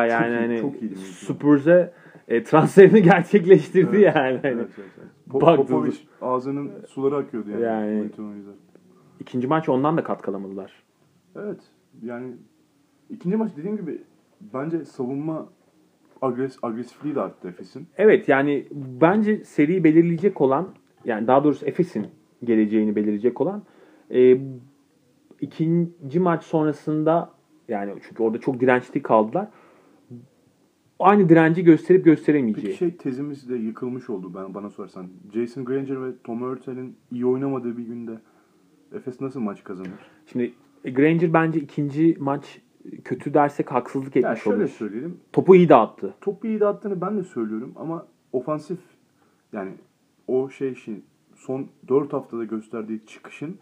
[0.01, 1.03] Çok yani iyi, hani çok Milutinov.
[1.35, 1.93] Spurs'e
[2.28, 4.15] e, transferini gerçekleştirdi Evet.
[4.15, 4.39] yani.
[4.41, 5.09] Hani Evet, evet, evet.
[5.30, 7.63] Popovic ağzının suları akıyordu yani.
[7.63, 8.09] Yani-.
[9.19, 10.84] İkinci maç ondan da katkı alamadılar.
[11.36, 11.59] Evet.
[12.03, 12.28] Yani
[13.09, 14.01] ikinci maç dediğim gibi
[14.53, 15.49] bence savunma
[16.21, 17.88] agres agresifliği de arttı Efes'in.
[17.97, 20.67] Evet yani bence seriyi belirleyecek olan
[21.05, 22.07] yani daha doğrusu Efes'in
[22.43, 23.63] geleceğini belirleyecek olan
[24.13, 24.38] e,
[25.41, 27.32] ikinci maç sonrasında
[27.67, 29.47] yani çünkü orada çok dirençli kaldılar.
[30.99, 32.65] Aynı direnci gösterip gösteremeyeceği.
[32.65, 35.07] Peki şey tezimiz de yıkılmış oldu ben bana sorarsan.
[35.33, 38.19] Jason Granger ve Tom Hurtel'in iyi oynamadığı bir günde
[38.95, 39.89] Efes nasıl maç kazanır?
[40.31, 42.61] Şimdi e, Granger bence ikinci maç
[43.03, 44.71] kötü dersek haksızlık etmiş şöyle oluruz.
[44.71, 45.17] söyleyelim.
[45.33, 46.13] Topu iyi dağıttı.
[46.21, 48.79] Topu iyi dağıttığını ben de söylüyorum ama ofansif
[49.53, 49.71] yani
[50.27, 51.03] o şey için
[51.35, 53.57] son 4 haftada gösterdiği çıkışın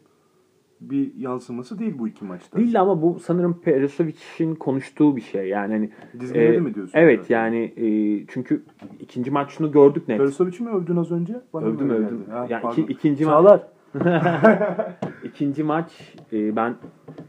[0.89, 2.57] bir yansıması değil bu iki maçta.
[2.57, 5.47] Değil ama bu sanırım Perisovic'in konuştuğu bir şey.
[5.47, 6.99] Yani hani Dizginledi e, mi diyorsun?
[6.99, 7.85] Evet yani e,
[8.27, 8.63] çünkü
[8.99, 10.17] ikinci maç şunu gördük net.
[10.17, 11.41] Perisovic'i mi övdün az önce?
[11.53, 12.25] Bana Övdüm övdüm.
[12.29, 12.81] Ha, yani pardon.
[12.81, 13.67] iki, ikinci maç Çağlar.
[15.23, 16.75] ikinci maç e, ben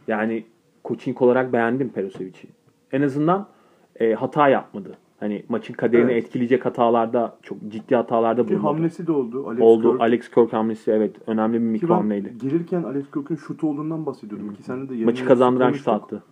[0.09, 0.45] yani
[0.85, 2.49] coaching olarak beğendim Perisovic'i.
[2.93, 3.47] En azından
[4.01, 4.97] e, hata yapmadı.
[5.25, 6.25] Hani maçın kaderini Evet.
[6.25, 8.65] etkileyecek hatalarda çok ciddi hatalarda bulundu.
[8.65, 9.49] hamlesi de oldu.
[9.49, 9.91] Alex Oldu.
[9.91, 10.01] Kirk.
[10.01, 12.35] Alex Kirk hamlesi evet önemli bir mikro hamleydi.
[12.41, 14.55] gelirken Alex Kirk'ün şutu olduğundan bahsediyordum.
[14.55, 16.05] Ki sen de Maçı kazandıran şut konuştuk.
[16.13, 16.23] attı.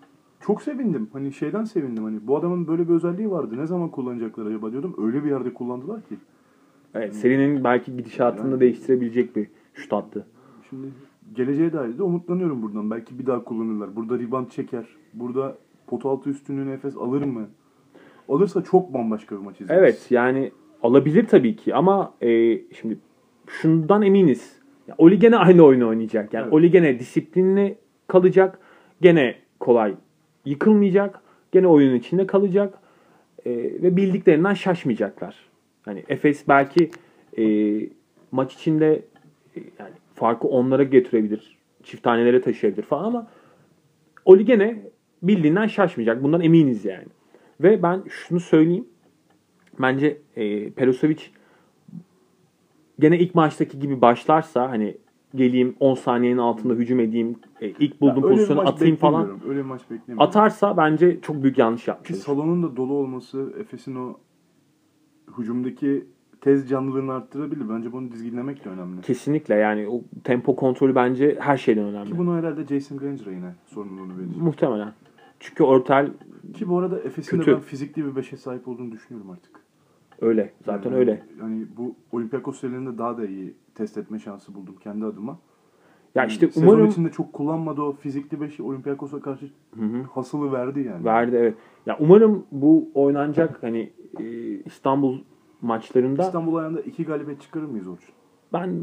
[0.40, 1.09] Çok sevindim.
[1.12, 2.05] Hani şeyden sevindim.
[2.05, 3.55] Hani bu adamın böyle bir özelliği vardı.
[3.59, 4.95] Ne zaman kullanacaklar acaba diyordum.
[4.99, 6.14] Öyle bir yerde kullandılar ki.
[6.95, 10.26] Evet, serinin belki gidişatını Yani- değiştirebilecek bir şut attı.
[10.70, 10.86] Şimdi
[11.34, 12.90] geleceğe dair de umutlanıyorum buradan.
[12.90, 13.97] Belki bir daha kullanırlar.
[13.97, 14.86] Burada rebound çeker.
[15.14, 17.47] Burada pot altı üstünlüğü nefes alır mı?
[18.28, 19.82] Alırsa çok bambaşka bir maç izleriz.
[19.82, 20.52] Evet yani
[20.82, 22.28] alabilir tabii ki ama e,
[22.72, 22.98] şimdi
[23.46, 24.56] şundan eminiz.
[24.88, 26.34] Ya, Oli gene aynı oyunu oynayacak.
[26.34, 26.52] Yani Evet.
[26.52, 28.58] Oli gene disiplinli kalacak.
[29.00, 29.94] Gene kolay
[30.44, 31.20] yıkılmayacak.
[31.52, 32.78] Gene oyunun içinde kalacak.
[33.46, 35.36] E, ve bildiklerinden şaşmayacaklar.
[35.82, 36.90] Hani Efes belki
[37.38, 37.44] e,
[38.32, 39.02] maç içinde
[39.56, 41.58] e, yani farkı onlara getirebilir.
[41.82, 43.26] Çift tanelere taşıyabilir falan ama
[44.24, 44.82] Oli gene
[45.22, 46.22] bildiğinden şaşmayacak.
[46.22, 47.06] Bundan eminiz yani.
[47.61, 48.84] Ve ben şunu söyleyeyim.
[49.80, 51.18] Bence e, Perosovic
[53.00, 54.96] gene ilk maçtaki gibi başlarsa hani
[55.34, 59.40] geleyim 10 saniyenin altında hücum edeyim, e, ilk bulduğum pozisyonu atayım falan.
[59.48, 60.22] Öyle bir maç beklemiyorum.
[60.22, 62.11] Atarsa bence çok büyük yanlış Ki yapmış.
[62.11, 62.18] olur.
[62.18, 64.16] salonun da dolu olması Efes'in o
[65.38, 66.07] hücumdaki
[66.40, 67.68] tez canlılığını arttırabilir.
[67.68, 69.00] Bence bunu dizginlemek de önemli.
[69.00, 72.11] Kesinlikle yani o tempo kontrolü bence her şeyden önemli.
[72.11, 74.36] Ki bunu herhalde Jason Granger'a yine sorumluluğunu verecek.
[74.42, 74.92] Muhtemelen.
[75.43, 76.11] Çünkü Örtel
[76.55, 79.61] Ki bu arada Efes'in de ben fizikli bir beşe sahip olduğunu düşünüyorum artık.
[80.20, 80.53] öyle.
[80.64, 81.22] Zaten Yani- öyle.
[81.40, 85.32] Yani bu Olympiakos serilerinde daha da iyi test etme şansı buldum kendi adıma.
[86.14, 89.47] Ya Yani işte sezon umarım içinde çok kullanmadı o fizikli beşi Olympiakos'a karşı
[89.78, 90.03] Hı hı.
[90.03, 91.05] hasılı verdi yani.
[91.05, 91.55] verdi evet.
[91.86, 94.24] Ya umarım bu oynanacak hani e,
[94.64, 95.18] İstanbul
[95.62, 98.14] maçlarında İstanbul ayağında iki galibiyet çıkarır mıyız Orçun?
[98.53, 98.80] Ben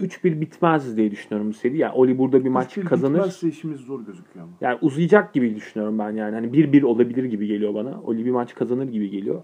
[0.00, 1.78] 3-1 bitmez diye düşünüyorum bu seri.
[1.78, 3.18] Yani Oli burada bir maç kazanır.
[3.18, 4.54] bitmezse işimiz zor gözüküyor ama.
[4.60, 6.34] Yani uzayacak gibi düşünüyorum ben yani.
[6.34, 8.00] Hani 1-1 olabilir gibi geliyor bana.
[8.02, 9.42] Oli bir maç kazanır gibi geliyor.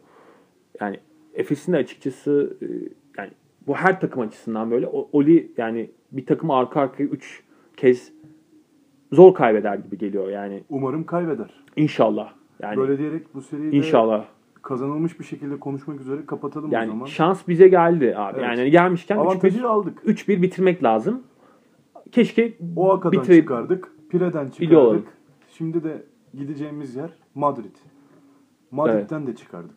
[0.80, 1.00] Yani
[1.34, 2.66] Efes'in de açıkçası e,
[3.18, 3.30] yani
[3.66, 7.42] bu her takım açısından böyle Oli yani bir takımı arka arkaya 3
[7.76, 8.12] kez
[9.12, 10.62] zor kaybeder gibi geliyor yani.
[10.68, 11.50] Umarım kaybeder.
[11.76, 12.32] İnşallah.
[12.62, 14.24] Yani Böyle diyerek bu seriyi de inşallah.
[14.62, 17.06] Kazanılmış bir şekilde konuşmak üzere kapatalım o Yani zaman.
[17.06, 18.38] şans bize geldi abi.
[18.40, 18.58] Evet.
[18.58, 19.98] Yani gelmişken 3-1 Avantajı aldık.
[20.06, 21.22] 3-1 bitirmek lazım.
[22.12, 23.92] Keşke Oaka'dan bitire- çıkardık.
[24.10, 24.96] Pire'den Biliyorum.
[24.98, 25.18] çıkardık.
[25.48, 26.02] Şimdi de
[26.34, 27.76] gideceğimiz yer Madrid.
[28.70, 29.76] Madrid'den de çıkardık.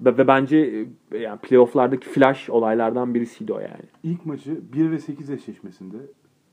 [0.00, 3.84] ve, ve bence e, yani playoff'lardaki flash olaylardan birisiydi o yani.
[4.02, 5.96] İlk maçı 1 ve 8 eşleşmesinde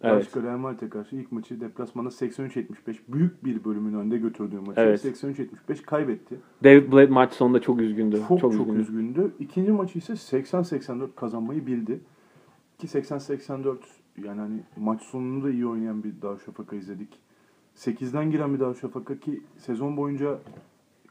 [0.03, 0.17] Evet.
[0.19, 2.67] Başka Real Madrid'e karşı ilk maçı deplasmanda 83-75
[3.07, 5.05] büyük bir bölümün önde götürdüğü maçı Evet.
[5.05, 6.39] 83-75 kaybetti.
[6.63, 8.21] David Blade maç sonunda çok üzgündü.
[8.27, 8.79] Çok çok, üzgündü.
[8.79, 9.31] üzgündü.
[9.39, 11.99] İkinci maçı ise 80-84 kazanmayı bildi.
[12.77, 13.77] Ki 80-84
[14.25, 17.09] yani hani maç sonunu da iyi oynayan bir Darüşşafaka izledik.
[17.75, 20.39] 8'den giren bir Darüşşafaka ki sezon boyunca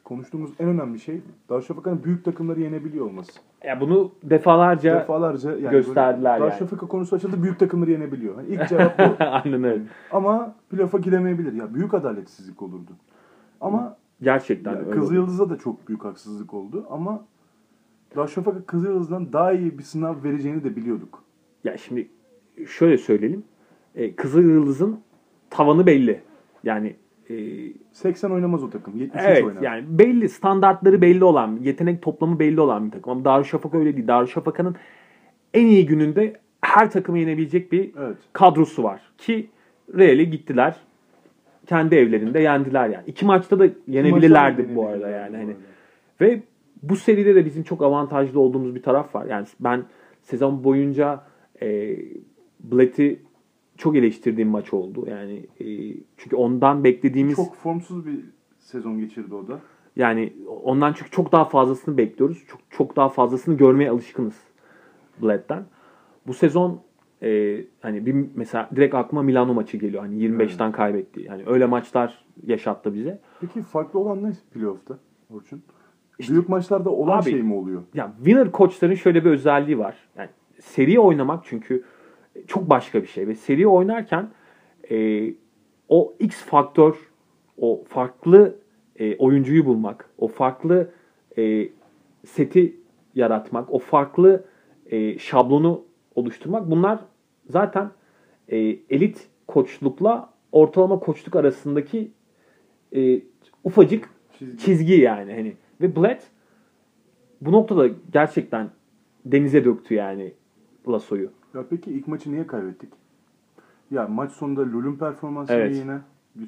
[0.05, 3.41] konuştuğumuz en önemli şey Darüşşafaka'nın büyük takımları yenebiliyor olması.
[3.65, 6.41] Ya bunu defalarca Defalarca yani gösterdiler yani.
[6.41, 8.35] Darüşşafaka konusu açıldı büyük takımları yenebiliyor.
[8.35, 9.25] Hani ilk cevap bu.
[9.25, 9.83] aynen öyle.
[10.11, 11.53] Ama playoff'a giremeyebilir.
[11.53, 12.91] Ya büyük adaletsizlik olurdu.
[13.61, 14.91] Ama Gerçekten ya.
[14.91, 15.15] Kızıl.
[15.15, 16.87] Yıldız'a da çok büyük haksızlık oldu.
[16.91, 17.25] Ama
[18.17, 21.23] Darüşşafaka Kızıl Yıldız'dan daha iyi bir sınav vereceğini de biliyorduk.
[21.65, 22.09] Ya şimdi
[22.67, 23.45] şöyle söyleyelim.
[23.95, 25.01] E, Kızıl Yıldız'ın
[25.51, 26.23] tavanı belli.
[26.65, 26.97] Yani
[27.93, 28.97] 80 oynamaz o takım.
[28.97, 29.63] 73 evet oynar.
[29.63, 33.13] yani belli standartları belli olan, yetenek toplamı belli olan bir takım.
[33.13, 34.09] Ama Darüşşafaka öyle değil.
[34.09, 34.77] Darüşşafaka'nın
[35.55, 38.17] en iyi gününde her takımı yenebilecek bir Evet.
[38.33, 39.01] kadrosu var.
[39.19, 39.49] Ki
[39.95, 40.77] Real'e gittiler.
[41.67, 43.05] Kendi evlerinde yendiler yani.
[43.07, 45.37] İki maçta da yenebilirlerdi Maçlar bu da arada yani.
[45.37, 45.57] Hani.
[46.21, 46.43] Ve
[46.83, 49.27] bu seride de bizim çok avantajlı olduğumuz bir taraf var.
[49.27, 49.83] Yani ben
[50.23, 51.23] sezon boyunca
[51.63, 51.97] e,
[52.61, 53.21] Blatt'i
[53.81, 55.07] çok eleştirdiğim maç oldu.
[55.11, 58.21] Yani e, çünkü ondan beklediğimiz Çok formsuz bir
[58.59, 59.61] sezon geçirdi o da.
[59.97, 62.45] yani ondan çünkü çok daha fazlasını bekliyoruz.
[62.49, 64.35] Çok çok daha fazlasını görmeye alışkınız
[65.23, 65.65] Blatt'ten.
[66.27, 66.81] Bu sezon
[67.23, 70.03] e, hani bir mesela direkt aklıma Milano maçı geliyor.
[70.03, 71.23] Hani 25'ten kaybetti.
[71.23, 73.21] Yani öyle maçlar yaşattı bize.
[73.41, 74.99] Peki farklı olan ne playoff'ta
[75.31, 75.63] Orçun?
[76.29, 77.83] Büyük maçlarda olan Abi- şey mi oluyor?
[77.95, 79.97] Ya winner koçların şöyle bir özelliği var.
[80.17, 80.29] Yani
[80.61, 81.85] seri oynamak çünkü
[82.47, 84.29] çok başka bir şey ve seri oynarken
[84.91, 85.25] e,
[85.89, 87.11] o X faktör
[87.59, 88.59] o farklı
[88.97, 90.91] e, oyuncuyu bulmak, o farklı
[91.39, 91.69] e,
[92.27, 92.77] seti
[93.15, 94.45] yaratmak, o farklı
[94.87, 96.99] e, şablonu oluşturmak bunlar
[97.49, 97.91] zaten
[98.49, 98.59] e,
[98.91, 102.11] elit koçlukla ortalama koçluk arasındaki
[102.97, 103.21] e,
[103.65, 104.59] ufacık Çizgi.
[104.59, 106.23] çizgi yani hani ve Blatt
[107.41, 108.71] bu noktada gerçekten
[109.25, 110.33] denize döktü yani
[110.89, 111.31] Lasso'yu.
[111.55, 112.93] Ya peki ilk maçı niye kaybettik?
[113.91, 115.77] Ya maç sonunda Lul'ün performansı Evet.
[115.77, 115.99] yine.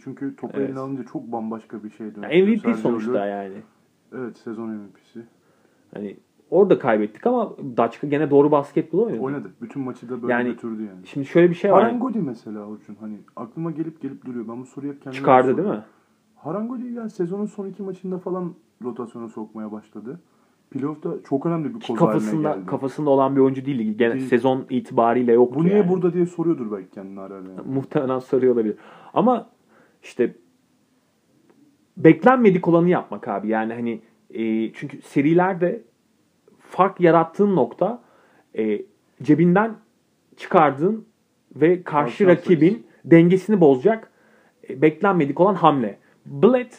[0.05, 0.69] Çünkü topu Evet.
[0.69, 2.33] eline alınca çok bambaşka bir şey dönüyor.
[2.33, 3.55] Yani MVP Sergio sonuçta Lul- yani.
[4.15, 5.23] Evet sezon MVP'si.
[5.95, 6.17] Hani
[6.51, 9.21] orada kaybettik ama Daçka gene doğru basketbol oynadı.
[9.21, 9.51] Oynadı.
[9.63, 11.07] Bütün maçı da böyle Yani götürdü yani.
[11.07, 11.83] Şimdi şöyle bir şey var.
[11.83, 12.97] Harangodi mesela Orçun.
[13.01, 14.49] Hani aklıma gelip gelip duruyor.
[14.49, 15.83] Ben bu soruyu hep kendime Çıkardı değil mi?
[16.37, 20.21] Harangodi ya sezonun son iki maçında falan rotasyona sokmaya başladı.
[20.73, 22.67] Playoff'ta çok önemli bir koz haline kafasında geldi.
[22.67, 23.99] kafasında olan bir oyuncu değil.
[23.99, 24.27] Gene Değil.
[24.29, 25.89] sezon itibariyle yoktu Bu niye yani.
[25.89, 27.35] burada diye soruyordur belki kendine ara.
[27.35, 27.49] Yani.
[27.67, 28.77] Muhtemelen soruyor olabilir.
[29.15, 29.51] Ama
[30.03, 30.35] işte
[31.97, 33.49] beklenmedik olanı yapmak abi.
[33.49, 34.01] Yani hani
[34.31, 35.83] e, çünkü serilerde
[36.59, 38.03] fark yarattığın nokta
[38.59, 38.83] e,
[39.23, 39.75] cebinden
[40.37, 41.07] çıkardığın
[41.57, 44.13] ve karşı rakibin dengesini bozacak
[44.69, 45.99] e, beklenmedik olan hamle.
[46.27, 46.73] Bled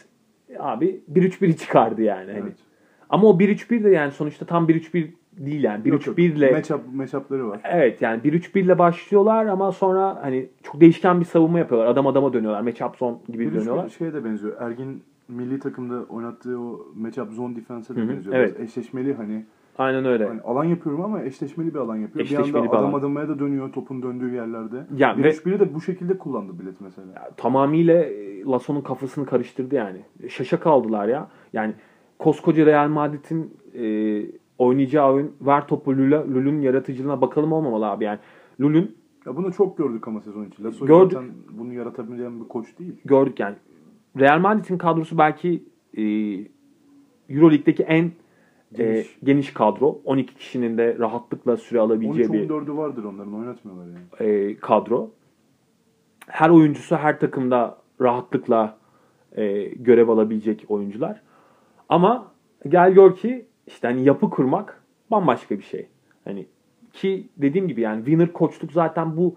[0.58, 2.32] abi 1-3-1'i çıkardı yani.
[2.32, 2.52] Hani.
[3.14, 5.88] Ama o 1-3-1 de yani sonuçta tam 1-3-1 değil yani.
[5.88, 6.18] Yok, yok.
[6.18, 7.60] 1-3-1 ile Matchup, matchup'ları var.
[7.64, 11.88] Evet yani 1-3-1 ile başlıyorlar ama sonra hani çok değişken bir savunma yapıyorlar.
[11.88, 12.60] Adam adama dönüyorlar.
[12.60, 13.88] Matchup zone gibi Bir dönüyorlar.
[13.88, 14.52] şeye de benziyor.
[14.60, 18.36] Ergin milli takımda oynattığı o matchup zone defense'e de benziyor.
[18.36, 18.60] evet.
[18.60, 19.44] Eşleşmeli hani,
[19.78, 20.26] Aynen öyle.
[20.26, 22.24] hani alan yapıyorum ama eşleşmeli bir alan yapıyor.
[22.24, 22.98] Eşleşmeli bir anda bir adam alan.
[22.98, 24.76] adamaya da dönüyor topun döndüğü yerlerde.
[24.96, 27.30] Ya bir ve- biri de bu şekilde kullandı bilet mesela.
[27.36, 29.98] Tamamıyla e, Lasso'nun kafasını karıştırdı yani.
[30.28, 31.28] Şaşa kaldılar ya.
[31.52, 31.72] Yani
[32.24, 33.84] koskoca Real Madrid'in e,
[34.58, 38.18] oynayacağı oyun ver topu Lul'a, Lul'ün yaratıcılığına bakalım olmamalı abi yani.
[38.60, 38.96] Lul'ün
[39.26, 40.64] Ya bunu çok gördük ama sezon içi.
[40.64, 41.12] Lasso Gördük.
[41.12, 42.94] zaten bunu yaratabilen bir koç değil.
[43.04, 43.56] gördük yani.
[44.18, 45.64] Real Madrid'in kadrosu belki
[45.96, 46.02] e,
[47.28, 48.02] Euroleague'deki en
[48.72, 48.94] geniş.
[48.94, 49.18] Geniş.
[49.24, 50.00] geniş kadro.
[50.04, 54.30] 12 kişinin de rahatlıkla süre alabileceği bir 13-14'ü vardır onların oynatmıyorlar yani.
[54.30, 55.10] e, kadro.
[56.26, 58.76] Her oyuncusu her takımda rahatlıkla
[59.32, 61.22] e, görev alabilecek oyuncular.
[61.88, 62.32] Ama
[62.68, 65.88] gel gör ki işte hani yapı kurmak bambaşka bir şey.
[66.24, 66.46] Hani
[66.92, 69.34] ki dediğim gibi yani winner koçluk zaten bu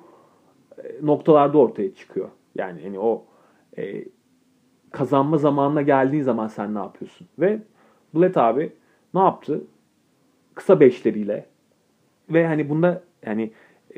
[0.83, 2.29] e, noktalarda ortaya çıkıyor.
[2.55, 3.25] Yani hani o
[3.77, 4.05] e,
[4.91, 7.27] kazanma zamanına geldiğin zaman sen ne yapıyorsun?
[7.39, 7.59] Ve
[8.15, 8.73] Blatt abi
[9.13, 9.63] ne yaptı?
[10.55, 11.45] Kısa beşleriyle
[12.29, 13.51] ve hani bunda yani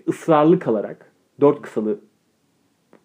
[0.08, 2.00] ısrarlı kalarak dört kısalı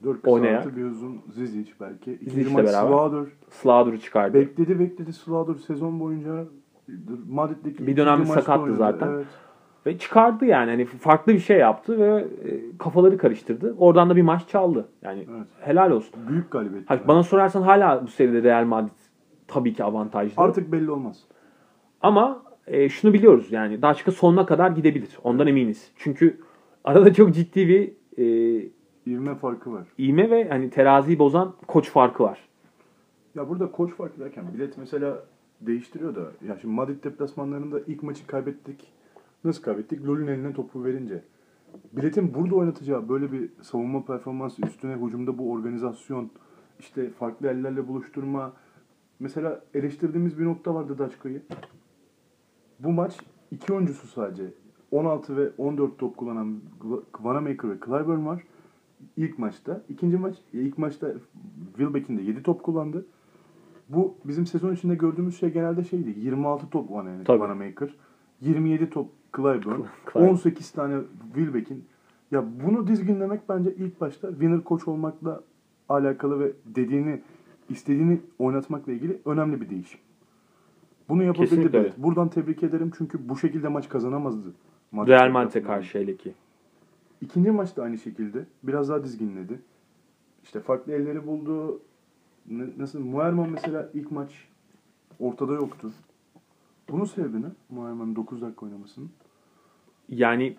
[0.05, 0.55] 4 kısa Oynayan.
[0.57, 2.13] artı bir uzun Zizic belki.
[2.13, 2.89] İkinci Zizic'le maç beraber.
[2.89, 3.33] Slaughter.
[3.51, 4.35] Slaughter'ı çıkardı.
[4.35, 6.45] Bekledi bekledi Slaughter sezon boyunca
[7.29, 8.77] Madrid'deki Bir dönem ikinci maçta sakattı oynadı.
[8.79, 9.09] zaten.
[9.09, 9.27] Evet.
[9.87, 10.71] Ve çıkardı yani.
[10.71, 13.75] Hani farklı bir şey yaptı ve e, kafaları karıştırdı.
[13.79, 14.89] Oradan da bir maç çaldı.
[15.03, 15.47] Yani Evet.
[15.61, 16.15] helal olsun.
[16.29, 16.91] Büyük galibiyet.
[16.91, 18.91] Ha, bana sorarsan hala bu seride Real Madrid
[19.49, 20.43] tabii ki avantajlı.
[20.43, 21.21] Artık belli olmaz.
[22.01, 25.19] Ama e, şunu biliyoruz yani Daçka sonuna kadar gidebilir.
[25.25, 25.93] Ondan eminiz.
[25.97, 26.41] Çünkü
[26.85, 28.67] arada çok ciddi bir e,
[29.07, 29.87] İvme farkı var.
[29.99, 32.49] iğme ve hani teraziyi bozan koç farkı var.
[33.35, 35.25] Ya burada koç farkı derken bilet mesela
[35.61, 36.21] değiştiriyor da.
[36.49, 38.93] Ya şimdi Madrid deplasmanlarında ilk maçı kaybettik.
[39.45, 40.07] Nasıl kaybettik?
[40.07, 41.23] Lol'ün eline topu verince.
[41.93, 46.31] Biletin burada oynatacağı böyle bir savunma performansı üstüne hücumda bu organizasyon
[46.81, 48.53] işte farklı ellerle buluşturma.
[49.21, 51.43] Mesela eleştirdiğimiz bir nokta vardı Daçka'yı.
[52.79, 53.17] Bu maç
[53.51, 54.45] iki oyuncusu sadece.
[54.91, 56.61] 16 ve 14 top kullanan
[57.21, 58.43] Vanamaker ve Clyburn var.
[59.17, 59.83] İlk maçta.
[59.89, 61.13] ikinci maç, ilk maçta
[61.77, 63.07] Wilbeck'in de 7 top kullandı.
[63.89, 66.15] Bu bizim sezon içinde gördüğümüz şey genelde şeydi.
[66.21, 66.91] 26 top.
[67.41, 67.95] Vanamaker.
[68.41, 69.81] 27 top Clyburn.
[70.13, 70.29] Clyburn.
[70.29, 71.01] 18 tane
[71.35, 71.85] Wilbeck'in.
[72.31, 75.41] Ya bunu dizginlemek bence ilk başta winner koç olmakla
[75.89, 77.21] alakalı ve dediğini
[77.69, 80.01] istediğini oynatmakla ilgili önemli bir değişim.
[81.09, 81.93] Bunu yapabildi öyle.
[81.97, 84.53] Buradan tebrik ederim çünkü bu şekilde maç kazanamazdı.
[84.93, 86.35] Madrid Real Madrid'e karşı hele ki.
[87.25, 88.47] İkinci maç da aynı şekilde.
[88.63, 89.61] Biraz daha dizginledi.
[90.45, 91.81] İşte farklı elleri buldu.
[92.79, 93.01] Nasıl?
[93.01, 94.49] Muerman mesela ilk maç
[95.21, 95.93] ortada yoktu.
[96.89, 97.47] Bunun sebebi ne?
[97.71, 99.11] Muerman'ın 9 dakika oynamasının.
[100.09, 100.57] Yani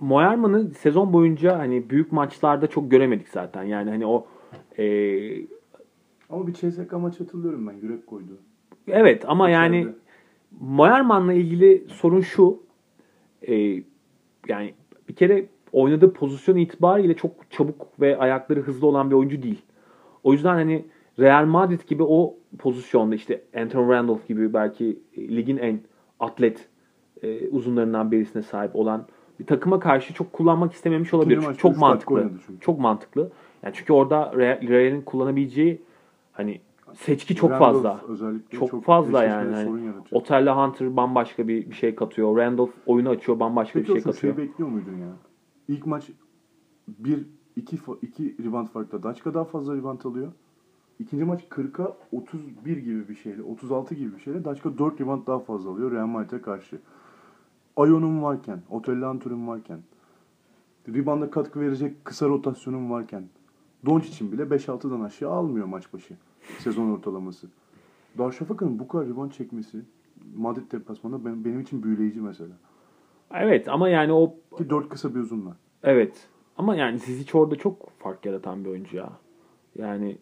[0.00, 3.62] Moerman'ı sezon boyunca hani büyük maçlarda çok göremedik zaten.
[3.62, 4.26] Yani hani o
[4.78, 4.84] e,
[6.30, 7.72] Ama bir CSK maç hatırlıyorum ben.
[7.72, 8.38] Yürek koydu.
[8.88, 9.96] evet ama yani İçeride.
[10.60, 12.62] Moerman'la ilgili sorun şu.
[13.48, 13.54] e,
[14.48, 14.74] yani
[15.08, 19.62] bir kere oynadığı pozisyon itibariyle çok çabuk ve ayakları hızlı olan bir oyuncu değil.
[20.24, 20.84] O yüzden hani
[21.18, 25.80] Real Madrid gibi o pozisyonda işte Anthony Randolph gibi belki ligin en
[26.20, 26.68] atlet
[27.22, 29.06] e, uzunlarından birisine sahip olan
[29.40, 31.40] bir takıma karşı çok kullanmak istememiş olabilir.
[31.42, 32.30] Çünkü çok mantıklı.
[32.46, 32.60] çünkü.
[32.60, 33.30] Çok mantıklı.
[33.62, 35.82] Yani çünkü orada Real- Real'in kullanabileceği
[36.32, 36.60] hani
[36.94, 38.00] seçki çok Randolph fazla.
[38.08, 40.22] özellikle Çok fazla eşleşmede yani, yaratıyor.
[40.22, 42.36] Otelle Hunter bambaşka bir, bir şey katıyor.
[42.36, 44.36] Randolph oyunu açıyor bambaşka Peki bir şey katıyor.
[44.36, 45.12] şey bekliyor muydun ya?
[45.72, 46.10] İlk maç
[46.88, 50.32] bir iki fa- iki rebound farkla Daçka daha fazla rebound alıyor.
[50.98, 55.38] İkinci maç 40'a 31 gibi bir şeyle, 36 gibi bir şeyle Daçka 4 rebound daha
[55.38, 56.78] fazla alıyor Real Madrid'e karşı.
[57.76, 59.78] Ayon'un varken, Otelle Hunter'ın varken,
[60.88, 63.24] rebound'a katkı verecek kısa rotasyonun varken,
[63.86, 66.16] Doncic'in bile 5-6'dan aşağı almıyor maç başı
[66.58, 67.46] sezon ortalaması.
[68.18, 69.82] Darüşşafaka'nın bu kadar rebound çekmesi
[70.36, 72.54] Madrid deplasmanında benim, için büyüleyici mesela.
[73.34, 75.56] Evet ama yani o Ki 4 kısa bir uzun var.
[75.82, 79.12] Evet ama yani Zizic orada çok fark yaratan bir oyuncu ya.
[79.78, 80.18] Yani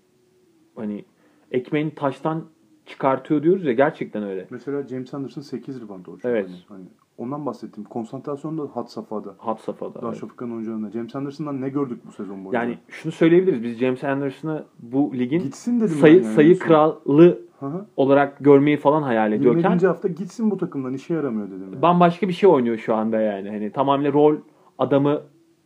[0.77, 1.05] hani
[1.51, 2.45] ekmeğini taştan
[2.87, 4.47] çıkartıyor diyoruz ya gerçekten öyle.
[4.51, 6.33] Mesela James Anderson 8 rebound olacak.
[6.33, 6.49] Evet.
[6.49, 6.85] Hani, hani
[7.19, 7.85] ondan bahsettim.
[7.85, 9.35] Konsantrasyon da had safhada.
[9.39, 9.93] Hat safhada.
[9.93, 10.03] evet.
[10.03, 10.91] Darüşşafaka'nın oyuncularında.
[10.91, 12.63] James Anderson'dan ne gördük bu sezon boyunca?
[12.63, 13.63] Yani şunu söyleyebiliriz.
[13.63, 16.35] Biz James Anderson'ı bu ligin gitsin dedim sayı yani.
[16.35, 17.87] sayı kralı Hı hı.
[17.97, 19.87] olarak görmeyi falan hayal ediyorken 27.
[19.87, 21.69] hafta gitsin bu takımdan işe yaramıyor dedim.
[21.73, 21.83] Yani.
[21.83, 23.49] bambaşka bir şey oynuyor şu anda yani.
[23.49, 24.37] Hani tamamen rol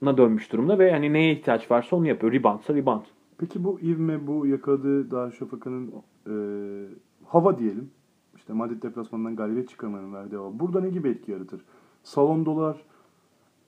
[0.04, 2.32] adamına dönmüş durumda ve hani neye ihtiyaç varsa onu yapıyor.
[2.32, 3.04] Reboundsa rebound.
[3.38, 5.92] Peki bu ivme, bu yakaladığı Darüşşafaka'nın
[6.26, 6.34] e,
[7.24, 7.90] hava diyelim.
[8.36, 10.58] İşte Madrid deplasmanından galibiyet çıkarmanın verdiği hava.
[10.58, 11.60] Burada ne gibi etki yaratır?
[12.02, 12.76] Salon dolar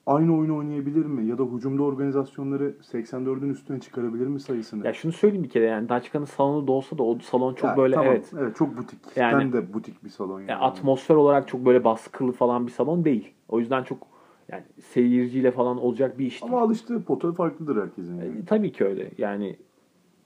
[0.07, 1.26] aynı oyunu oynayabilir mi?
[1.26, 4.87] Ya da hücumda organizasyonları 84'ün üstüne çıkarabilir mi sayısını?
[4.87, 7.76] Ya şunu söyleyeyim bir kere yani Daçka'nın salonu da olsa da o salon çok Ya,
[7.76, 8.32] böyle tamam, evet.
[8.39, 8.99] Evet çok butik.
[9.16, 10.51] Yani- Yani, de butik bir salon yani.
[10.51, 13.32] Yani atmosfer olarak çok böyle baskılı falan bir salon değil.
[13.49, 14.16] O yüzden çok
[14.53, 16.53] yani seyirciyle falan olacak bir iş değil.
[16.53, 18.17] Ama alıştığı pota farklıdır herkesin.
[18.21, 18.39] Yani.
[18.39, 19.11] E, tabii ki öyle.
[19.19, 19.57] Yani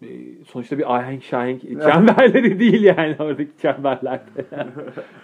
[0.02, 0.08] e,
[0.44, 4.30] sonuçta bir ahenk şahenk çemberleri değil yani oradaki çemberlerde.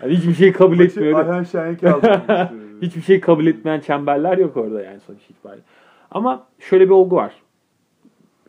[0.03, 1.19] Yani hiçbir şey kabul etmiyor.
[1.19, 1.81] Ayhan Şahenk.
[2.83, 5.65] Hiçbir şey kabul etmeyen çemberler yok orada yani sonuç itibariyle.
[6.11, 7.35] Ama şöyle bir olgu var.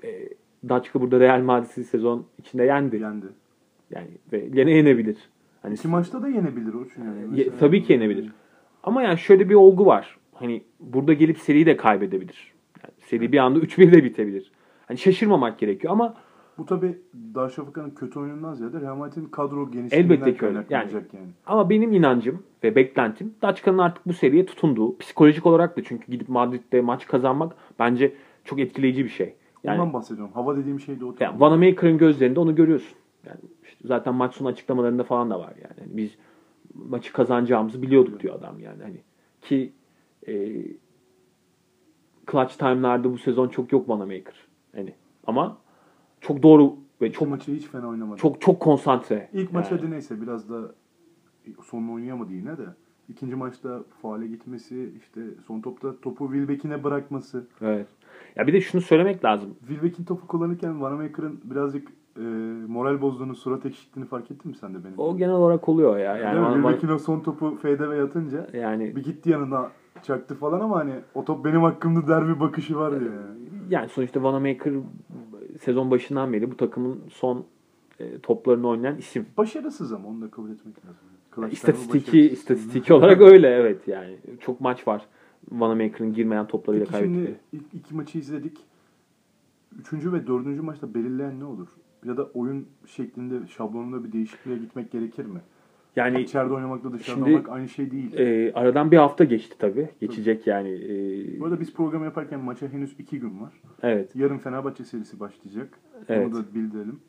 [0.04, 0.30] E,
[0.70, 2.95] Daçka burada Real Madrid'i sezon içinde yendi.
[2.95, 3.26] Yendi.
[3.91, 5.18] Yani ve gene yenebilir.
[5.62, 7.08] Hani İki maçta da yenebilir o çünkü.
[7.08, 7.39] Yani.
[7.39, 8.32] Ye- tabii ki yenebilir.
[8.84, 10.18] Ama yani şöyle bir olgu var.
[10.39, 12.53] Hani burada gelip seriyi de kaybedebilir.
[12.83, 14.51] Yani seri bir anda 3-1 de bitebilir.
[14.85, 16.13] Hani şaşırmamak gerekiyor ama
[16.57, 16.97] Bu tabii
[17.35, 20.53] Darüşşafaka'nın kötü oyunundan ziyade Real Madrid'in kadro genişliğinden Elbette ki öyle.
[20.53, 21.27] kaynaklanacak yani.
[21.45, 24.97] ama benim inancım ve beklentim Daçka'nın artık bu seriye tutunduğu.
[24.97, 28.13] Psikolojik olarak da çünkü gidip Madrid'de maç kazanmak bence
[28.45, 29.33] çok etkileyici bir şey.
[29.63, 30.33] Yani Ondan bahsediyorum.
[30.33, 31.15] Hava dediğim şey de o.
[31.19, 32.97] Yani Vanamaker'ın gözlerinde onu görüyorsun.
[33.25, 35.73] Yani işte zaten maç sonu açıklamalarında falan da var yani.
[35.79, 36.11] Hani biz
[36.73, 38.83] maçı kazanacağımızı biliyorduk diyor adam yani.
[38.83, 38.97] Hani
[39.41, 39.73] ki
[40.28, 40.34] e,
[42.32, 44.47] clutch time'larda bu sezon çok yok Vanamaker.
[44.75, 44.93] Hani
[45.28, 45.57] ama
[46.21, 48.19] çok doğru ve Çok maçı hiç fena oynamadı.
[48.19, 49.30] çok çok konsantre.
[49.34, 49.82] İlk maç Yani.
[49.82, 50.71] hadi neyse biraz da
[51.63, 52.65] sonunu oynayamadı yine de.
[53.09, 57.47] İkinci maçta faale gitmesi, işte son topta topu Wilbeck'ine bırakması.
[57.61, 57.88] Evet.
[58.36, 59.55] Ya bir de şunu söylemek lazım.
[59.67, 62.21] Wilbeck'in topu kullanırken Vanamaker'ın birazcık e,
[62.67, 64.99] moral bozduğunu, surat ekşittiğini fark ettin mi sen de benim?
[64.99, 66.17] O genel olarak oluyor ya.
[66.17, 69.71] Yani bana- Wilbeck'in o son topu fade'e yatınca yani bir gitti yanına
[70.04, 72.98] çaktı falan ama hani o top benim hakkımda der bir bakışı var ya.
[72.98, 73.38] Yani.
[73.70, 74.74] yani sonuçta Vanamaker
[75.62, 77.45] sezon başından beri bu takımın son
[78.00, 79.26] e, toplarını oynayan isim.
[79.38, 81.08] Başarısız ama onu da kabul etmek lazım.
[81.41, 84.18] Yani istatistiki istatistiki olarak öyle evet yani.
[84.39, 85.06] Çok maç var.
[85.52, 87.62] Vanamaker'ın girmeyen toplarıyla Peki şimdi kaybettiği.
[87.62, 88.58] ilk iki maçı izledik.
[89.80, 91.68] Üçüncü ve dördüncü maçta belirleyen ne olur?
[92.06, 95.39] Ya da oyun şeklinde, şablonunda bir değişikliğe gitmek gerekir mi?
[95.98, 98.14] Yani İçeride oynamakla dışarıda Şimdi- oynamak aynı şey değil.
[98.20, 99.89] e, aradan bir hafta geçti tabii.
[100.02, 100.70] Geçecek yani.
[100.70, 103.54] E, Bu arada biz programı yaparken maça henüz iki gün var.
[103.84, 104.16] evet.
[104.16, 105.70] Yarın Fenerbahçe serisi başlayacak.
[106.10, 106.28] Evet.
[106.28, 107.00] Onu da bildirelim.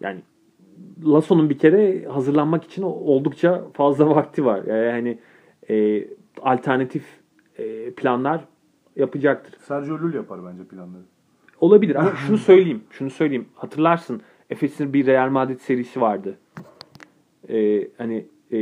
[0.00, 0.20] Yani
[1.04, 4.64] Lasso'nun bir kere hazırlanmak için oldukça fazla vakti var.
[4.64, 5.18] Yani
[5.70, 6.04] e,
[6.42, 7.04] alternatif
[7.58, 8.44] e, planlar
[8.96, 9.54] yapacaktır.
[9.60, 11.02] Sergio Llull yapar bence planları.
[11.60, 12.80] Olabilir ama şunu söyleyeyim.
[12.90, 13.46] Şunu söyleyeyim.
[13.54, 14.20] Hatırlarsın
[14.50, 16.38] Efes'in bir Real Madrid serisi vardı.
[17.50, 18.56] Ee, hani e,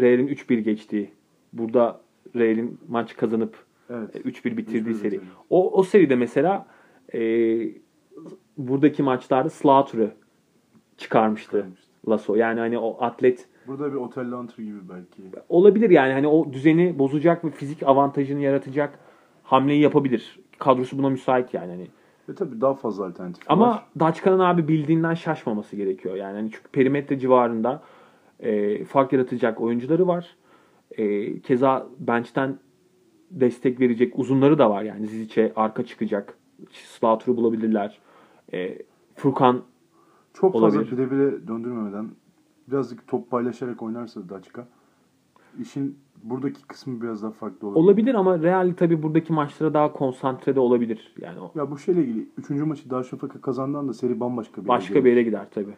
[0.00, 1.10] Real'in 3-1 geçtiği.
[1.52, 2.00] Burada
[2.36, 3.56] Real'in maç kazanıp
[3.90, 4.16] Evet.
[4.16, 5.12] e, 3-1 bitirdiği 3-1 seri.
[5.12, 5.24] bitirdi.
[5.50, 6.66] O, o seride mesela
[7.14, 7.20] e,
[8.58, 10.10] buradaki maçlarda Slaughter'ı
[10.96, 11.90] çıkarmıştı Çıkarmıştı.
[12.08, 12.34] Lasso.
[12.34, 15.22] Yani hani o atlet Burada bir Otel Hunter gibi belki.
[15.48, 18.98] olabilir yani hani o düzeni bozacak ve fizik avantajını yaratacak
[19.42, 20.40] hamleyi yapabilir.
[20.58, 21.70] Kadrosu buna müsait yani.
[21.70, 21.86] Hani
[22.28, 23.86] Ve tabii daha fazla alternatif Ama var.
[24.00, 26.14] Daçka'nın abi bildiğinden şaşmaması gerekiyor.
[26.14, 27.82] Yani hani çünkü perimetre civarında
[28.40, 30.36] e, fark yaratacak oyuncuları var.
[30.90, 32.58] E, keza bench'ten
[33.30, 34.82] destek verecek uzunları da var.
[34.82, 36.38] Yani Zizic'e arka çıkacak.
[36.70, 37.98] Slaughter'ı bulabilirler.
[38.52, 38.78] E,
[39.16, 39.62] Furkan
[40.34, 40.92] Çok fazla olabilir.
[40.92, 42.08] birebire döndürmemeden
[42.68, 44.66] birazcık top paylaşarak oynarsa Daçka
[45.60, 47.84] işin buradaki kısmı biraz daha farklı olabilir.
[47.84, 51.14] olabilir ama Real tabii buradaki maçlara daha konsantre de olabilir.
[51.20, 52.50] Yani o Ya bu şeyle ilgili 3.
[52.50, 55.74] maçı Darüşşafaka kazandan da seri bambaşka bir başka bir yere gider tabii.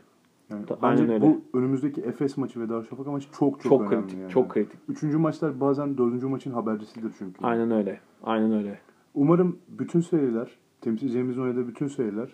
[0.51, 1.21] Yani bence öyle.
[1.21, 4.03] bu önümüzdeki Efes maçı ve Darüşşafaka maçı çok çok, Çok, önemli.
[4.07, 4.21] kritik.
[4.21, 4.31] yani.
[4.31, 4.79] Çok kritik.
[4.89, 7.45] Üçüncü maçlar bazen dördüncü maçın habercisidir çünkü.
[7.45, 8.01] Aynen öyle.
[8.23, 8.79] Aynen öyle.
[9.15, 12.29] Umarım bütün seriler, temsilcilerimizin oynadığı bütün seriler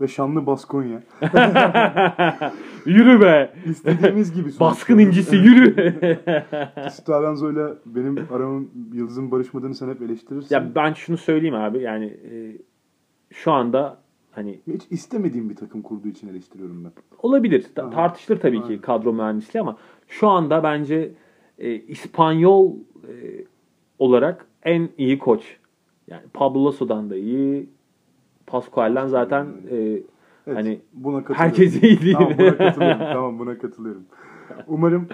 [0.00, 1.02] ve şanlı Baskonya
[2.86, 3.52] yürü be.
[3.64, 4.50] istediğimiz gibi.
[4.60, 5.74] Baskın incisi yürü.
[6.90, 10.54] Staranzo'yla benim aramın yıldızın barışmadığını sen hep eleştirirsin.
[10.54, 12.58] ya ben şunu söyleyeyim abi yani e,
[13.32, 14.03] şu anda
[14.34, 16.92] hani Hiç istemediğim bir takım kurduğu için eleştiriyorum ben.
[17.22, 17.66] olabilir.
[17.80, 17.90] Aha.
[17.90, 18.68] tartışılır tabii Aynen.
[18.76, 19.76] ki kadro mühendisliği ama
[20.08, 21.12] şu anda bence
[21.58, 22.72] e, İspanyol
[23.08, 23.12] e,
[23.98, 25.56] olarak en iyi koç.
[26.08, 27.68] Yani Pablo Lasso'dan da iyi.
[28.46, 30.02] Pascual'den zaten e,
[30.46, 32.12] Evet, Hani buna herkes iyi değil.
[32.16, 32.98] Tamam buna katılıyorum.
[33.12, 34.02] tamam buna katılıyorum.
[34.66, 35.08] Umarım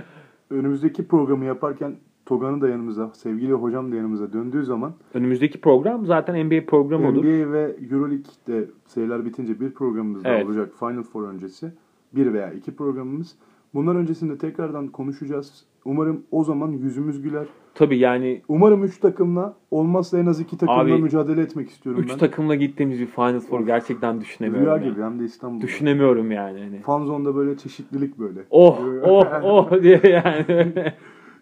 [0.51, 1.97] önümüzdeki programı yaparken
[2.31, 7.25] Togan'ı da yanımıza, sevgili hocam da yanımıza döndüğü zaman önümüzdeki program zaten NBA programı olur.
[7.25, 10.47] NBA ve Euroleague'de seriler bitince bir programımız daha Evet.
[10.47, 11.73] olacak Final Four öncesi.
[12.13, 13.35] Bir veya iki programımız.
[13.75, 15.65] Bunlar öncesinde tekrardan konuşacağız.
[15.85, 17.47] Umarım o zaman yüzümüz güler.
[17.75, 22.11] Tabii yani Umarım üç takımla olmazsa en az iki takımla Abi, mücadele etmek istiyorum 3
[22.11, 22.19] ben.
[22.19, 24.67] takımla gittiğimiz bir Final Four gerçekten düşünemiyorum.
[24.67, 24.91] Rüya yani.
[24.91, 25.63] gibi hem de İstanbul'da.
[25.63, 26.61] Düşünemiyorum yani.
[26.61, 26.81] Hani.
[26.81, 28.41] Fanzone'da böyle çeşitlilik böyle.
[28.51, 30.75] Oh oh oh diye yani.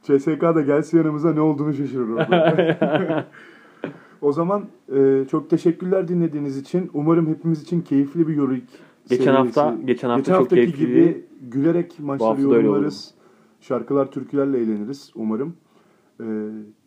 [0.03, 2.09] CSK da gelse yanımıza ne olduğunu şaşırır.
[4.21, 6.91] o zaman e, çok teşekkürler dinlediğiniz için.
[6.95, 8.67] Umarım hepimiz için keyifli bir Euroleague
[9.09, 9.61] Geçen serisi.
[9.61, 10.91] hafta- geçen hafta çok haftaki keyifliydi.
[10.93, 13.15] gibi gülerek maçları yorumlarız.
[13.61, 15.55] Şarkılar, türkülerle eğleniriz umarım.
[16.21, 16.25] E,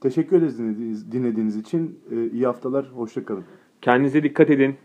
[0.02, 2.00] teşekkür ederiz dinlediğiniz, dinlediğiniz için.
[2.12, 3.44] E, iyi haftalar, hoşça kalın.
[3.82, 4.76] Kendinize dikkat edin.